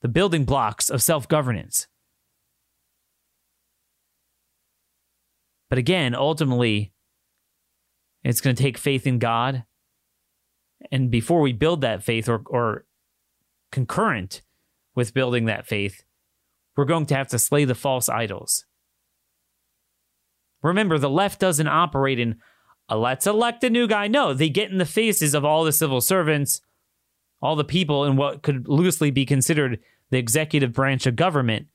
the 0.03 0.09
building 0.09 0.45
blocks 0.45 0.91
of 0.91 1.03
self 1.03 1.29
governance. 1.29 1.87
But 5.69 5.79
again, 5.79 6.15
ultimately, 6.15 6.93
it's 8.25 8.41
going 8.41 8.57
to 8.57 8.63
take 8.63 8.77
faith 8.77 9.07
in 9.07 9.19
God. 9.19 9.65
And 10.91 11.11
before 11.11 11.41
we 11.41 11.53
build 11.53 11.83
that 11.83 12.03
faith, 12.03 12.29
or, 12.29 12.43
or 12.47 12.87
concurrent 13.71 14.43
with 14.95 15.15
building 15.15 15.45
that 15.47 15.67
faith, 15.67 16.03
we're 16.77 16.85
going 16.87 17.07
to 17.07 17.15
have 17.15 17.29
to 17.29 17.39
slay 17.39 17.65
the 17.65 17.75
false 17.75 18.09
idols. 18.09 18.65
Remember, 20.63 20.99
the 20.99 21.11
left 21.11 21.41
doesn't 21.41 21.69
operate 21.69 22.19
in 22.19 22.37
Uh, 22.91 22.99
let's 22.99 23.27
elect 23.27 23.63
a 23.63 23.71
new 23.71 23.87
guy. 23.87 24.09
No, 24.09 24.35
they 24.35 24.49
get 24.49 24.71
in 24.71 24.79
the 24.79 24.85
faces 24.85 25.33
of 25.33 25.45
all 25.45 25.65
the 25.65 25.73
civil 25.73 26.01
servants, 26.01 26.61
all 27.41 27.55
the 27.55 27.65
people 27.65 28.05
in 28.05 28.17
what 28.17 28.43
could 28.43 28.69
loosely 28.69 29.11
be 29.11 29.25
considered 29.25 29.79
the 30.11 30.19
executive 30.19 30.73
branch 30.73 31.07
of 31.07 31.15
government, 31.15 31.69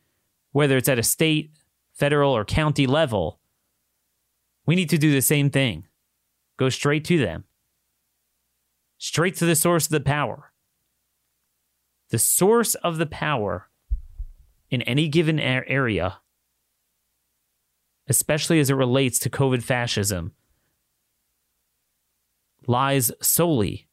whether 0.52 0.76
it's 0.76 0.90
at 0.90 1.00
a 1.00 1.04
state, 1.04 1.52
federal, 1.94 2.36
or 2.36 2.44
county 2.44 2.86
level. 2.86 3.40
We 4.66 4.76
need 4.76 4.90
to 4.90 4.98
do 4.98 5.12
the 5.12 5.22
same 5.22 5.50
thing. 5.50 5.88
Go 6.58 6.70
straight 6.70 7.06
to 7.06 7.18
them, 7.18 7.46
straight 8.98 9.36
to 9.38 9.46
the 9.46 9.56
source 9.56 9.86
of 9.86 9.92
the 9.92 10.00
power. 10.02 10.52
The 12.10 12.20
source 12.20 12.76
of 12.76 12.98
the 12.98 13.06
power 13.06 13.70
in 14.70 14.82
any 14.84 15.08
given 15.08 15.40
area, 15.40 16.20
especially 18.08 18.60
as 18.60 18.70
it 18.70 18.76
relates 18.76 19.20
to 19.20 19.30
COVID 19.30 19.64
fascism 19.64 20.34
lies 22.68 23.12
solely 23.22 23.88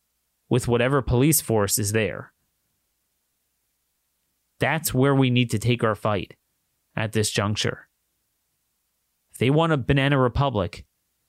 with 0.49 0.69
whatever 0.69 1.03
police 1.03 1.41
force 1.41 1.79
is 1.79 1.93
there. 1.93 2.33
That's 4.59 4.95
where 4.95 5.15
we 5.15 5.31
need 5.31 5.51
to 5.51 5.59
take 5.59 5.83
our 5.83 5.95
fight 5.95 6.37
at 6.95 7.13
this 7.13 7.31
juncture. 7.31 7.89
If 9.33 9.39
they 9.39 9.51
want 9.51 9.73
a 9.73 9.77
banana 9.77 10.19
republic, 10.19 10.85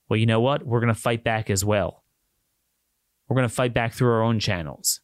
well, 0.08 0.18
you 0.18 0.26
know 0.26 0.40
what? 0.40 0.64
We're 0.66 0.80
going 0.80 0.94
to 0.94 1.00
fight 1.00 1.24
back 1.24 1.50
as 1.50 1.64
well. 1.64 2.04
We're 3.28 3.36
going 3.36 3.48
to 3.48 3.54
fight 3.54 3.72
back 3.72 3.94
through 3.94 4.12
our 4.12 4.22
own 4.22 4.38
channels. 4.38 5.00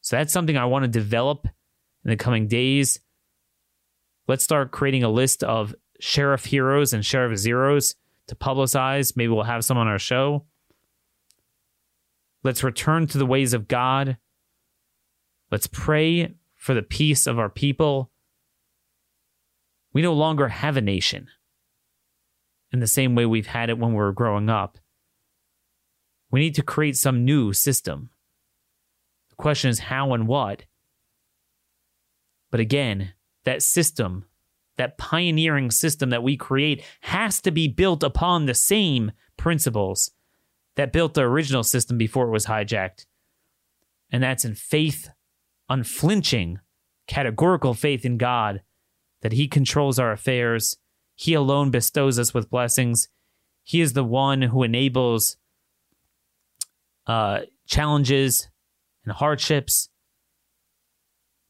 So 0.00 0.16
that's 0.16 0.32
something 0.32 0.56
I 0.56 0.64
want 0.64 0.84
to 0.84 0.88
develop 0.88 1.46
in 2.04 2.10
the 2.10 2.16
coming 2.16 2.48
days. 2.48 3.00
Let's 4.26 4.44
start 4.44 4.70
creating 4.70 5.04
a 5.04 5.10
list 5.10 5.44
of 5.44 5.74
sheriff 6.00 6.46
heroes 6.46 6.92
and 6.92 7.04
sheriff 7.04 7.38
zeros 7.38 7.94
to 8.28 8.34
publicize. 8.34 9.16
Maybe 9.16 9.32
we'll 9.32 9.44
have 9.44 9.64
some 9.64 9.76
on 9.76 9.88
our 9.88 9.98
show. 9.98 10.46
Let's 12.44 12.62
return 12.62 13.06
to 13.08 13.18
the 13.18 13.26
ways 13.26 13.52
of 13.52 13.68
God. 13.68 14.16
Let's 15.50 15.66
pray 15.66 16.34
for 16.54 16.74
the 16.74 16.82
peace 16.82 17.26
of 17.26 17.38
our 17.38 17.48
people. 17.48 18.10
We 19.92 20.02
no 20.02 20.12
longer 20.12 20.48
have 20.48 20.76
a 20.76 20.82
nation 20.82 21.28
in 22.72 22.80
the 22.80 22.86
same 22.86 23.14
way 23.14 23.26
we've 23.26 23.46
had 23.46 23.70
it 23.70 23.78
when 23.78 23.90
we 23.90 23.96
were 23.96 24.12
growing 24.12 24.48
up. 24.48 24.78
We 26.30 26.40
need 26.40 26.54
to 26.56 26.62
create 26.62 26.96
some 26.96 27.24
new 27.24 27.52
system. 27.52 28.10
The 29.30 29.36
question 29.36 29.70
is 29.70 29.78
how 29.78 30.12
and 30.12 30.28
what. 30.28 30.64
But 32.50 32.60
again, 32.60 33.14
that 33.44 33.62
system, 33.62 34.26
that 34.76 34.98
pioneering 34.98 35.70
system 35.70 36.10
that 36.10 36.22
we 36.22 36.36
create, 36.36 36.84
has 37.02 37.40
to 37.40 37.50
be 37.50 37.66
built 37.66 38.02
upon 38.02 38.44
the 38.44 38.54
same 38.54 39.12
principles 39.36 40.10
that 40.78 40.92
built 40.92 41.14
the 41.14 41.22
original 41.22 41.64
system 41.64 41.98
before 41.98 42.28
it 42.28 42.30
was 42.30 42.46
hijacked. 42.46 43.04
And 44.12 44.22
that's 44.22 44.44
in 44.44 44.54
faith, 44.54 45.10
unflinching 45.68 46.60
categorical 47.08 47.74
faith 47.74 48.04
in 48.04 48.16
God 48.16 48.62
that 49.22 49.32
He 49.32 49.48
controls 49.48 49.98
our 49.98 50.12
affairs. 50.12 50.76
He 51.16 51.34
alone 51.34 51.72
bestows 51.72 52.16
us 52.16 52.32
with 52.32 52.48
blessings. 52.48 53.08
He 53.64 53.80
is 53.80 53.94
the 53.94 54.04
one 54.04 54.40
who 54.40 54.62
enables 54.62 55.36
uh, 57.08 57.40
challenges 57.66 58.48
and 59.04 59.12
hardships, 59.12 59.88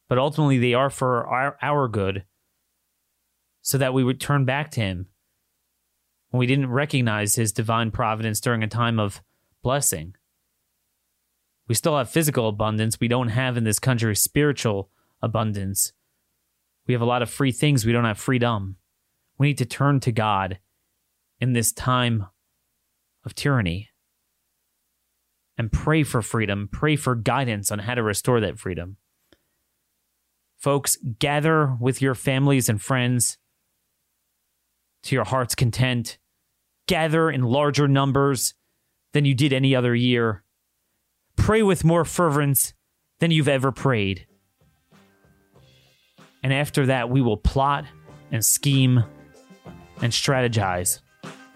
but 0.07 0.17
ultimately 0.17 0.57
they 0.57 0.73
are 0.73 0.89
for 0.89 1.27
our, 1.27 1.55
our 1.61 1.87
good 1.87 2.23
so 3.61 3.77
that 3.77 3.93
we 3.93 4.03
would 4.03 4.19
turn 4.19 4.43
back 4.45 4.71
to 4.71 4.81
Him 4.81 5.05
when 6.29 6.39
we 6.39 6.47
didn't 6.47 6.69
recognize 6.69 7.35
His 7.35 7.51
divine 7.51 7.91
providence 7.91 8.39
during 8.39 8.63
a 8.63 8.67
time 8.67 8.99
of 8.99 9.21
blessing. 9.61 10.15
We 11.67 11.75
still 11.75 11.97
have 11.97 12.09
physical 12.09 12.47
abundance. 12.47 12.99
We 12.99 13.07
don't 13.07 13.29
have 13.29 13.57
in 13.57 13.63
this 13.63 13.79
country 13.79 14.15
spiritual 14.15 14.89
abundance. 15.21 15.93
We 16.87 16.93
have 16.93 17.01
a 17.01 17.05
lot 17.05 17.21
of 17.21 17.29
free 17.29 17.51
things. 17.51 17.85
We 17.85 17.91
don't 17.91 18.05
have 18.05 18.17
freedom. 18.17 18.77
We 19.37 19.47
need 19.47 19.59
to 19.59 19.65
turn 19.65 19.99
to 20.01 20.11
God 20.11 20.59
in 21.39 21.53
this 21.53 21.71
time 21.71 22.25
of 23.23 23.35
tyranny 23.35 23.89
and 25.57 25.71
pray 25.71 26.03
for 26.03 26.21
freedom, 26.21 26.69
pray 26.71 26.95
for 26.95 27.15
guidance 27.15 27.71
on 27.71 27.79
how 27.79 27.93
to 27.93 28.01
restore 28.01 28.39
that 28.39 28.57
freedom. 28.57 28.97
Folks, 30.57 30.97
gather 31.19 31.77
with 31.79 32.01
your 32.01 32.15
families 32.15 32.67
and 32.67 32.81
friends 32.81 33.37
to 35.03 35.15
your 35.15 35.25
heart's 35.25 35.55
content. 35.55 36.17
Gather 36.87 37.29
in 37.29 37.43
larger 37.43 37.87
numbers 37.87 38.53
than 39.13 39.25
you 39.25 39.33
did 39.33 39.53
any 39.53 39.75
other 39.75 39.95
year. 39.95 40.43
Pray 41.35 41.63
with 41.63 41.83
more 41.83 42.05
fervence 42.05 42.73
than 43.19 43.31
you've 43.31 43.47
ever 43.47 43.71
prayed. 43.71 44.25
And 46.43 46.53
after 46.53 46.87
that, 46.87 47.09
we 47.09 47.21
will 47.21 47.37
plot 47.37 47.85
and 48.31 48.43
scheme 48.43 49.03
and 50.01 50.11
strategize 50.11 50.99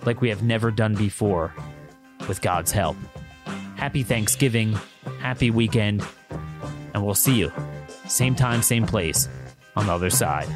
like 0.06 0.22
we 0.22 0.30
have 0.30 0.44
never 0.44 0.72
done 0.72 0.96
before 0.96 1.54
with 2.28 2.41
God's 2.41 2.72
help. 2.72 2.98
Happy 3.76 4.04
Thanksgiving, 4.04 4.78
happy 5.20 5.52
weekend, 5.52 6.06
and 6.94 7.06
we'll 7.06 7.16
see 7.16 7.36
you 7.36 7.52
same 8.08 8.36
time, 8.36 8.62
same 8.62 8.86
place 8.86 9.28
on 9.76 9.88
the 9.88 9.94
other 9.94 10.10
side. 10.10 10.48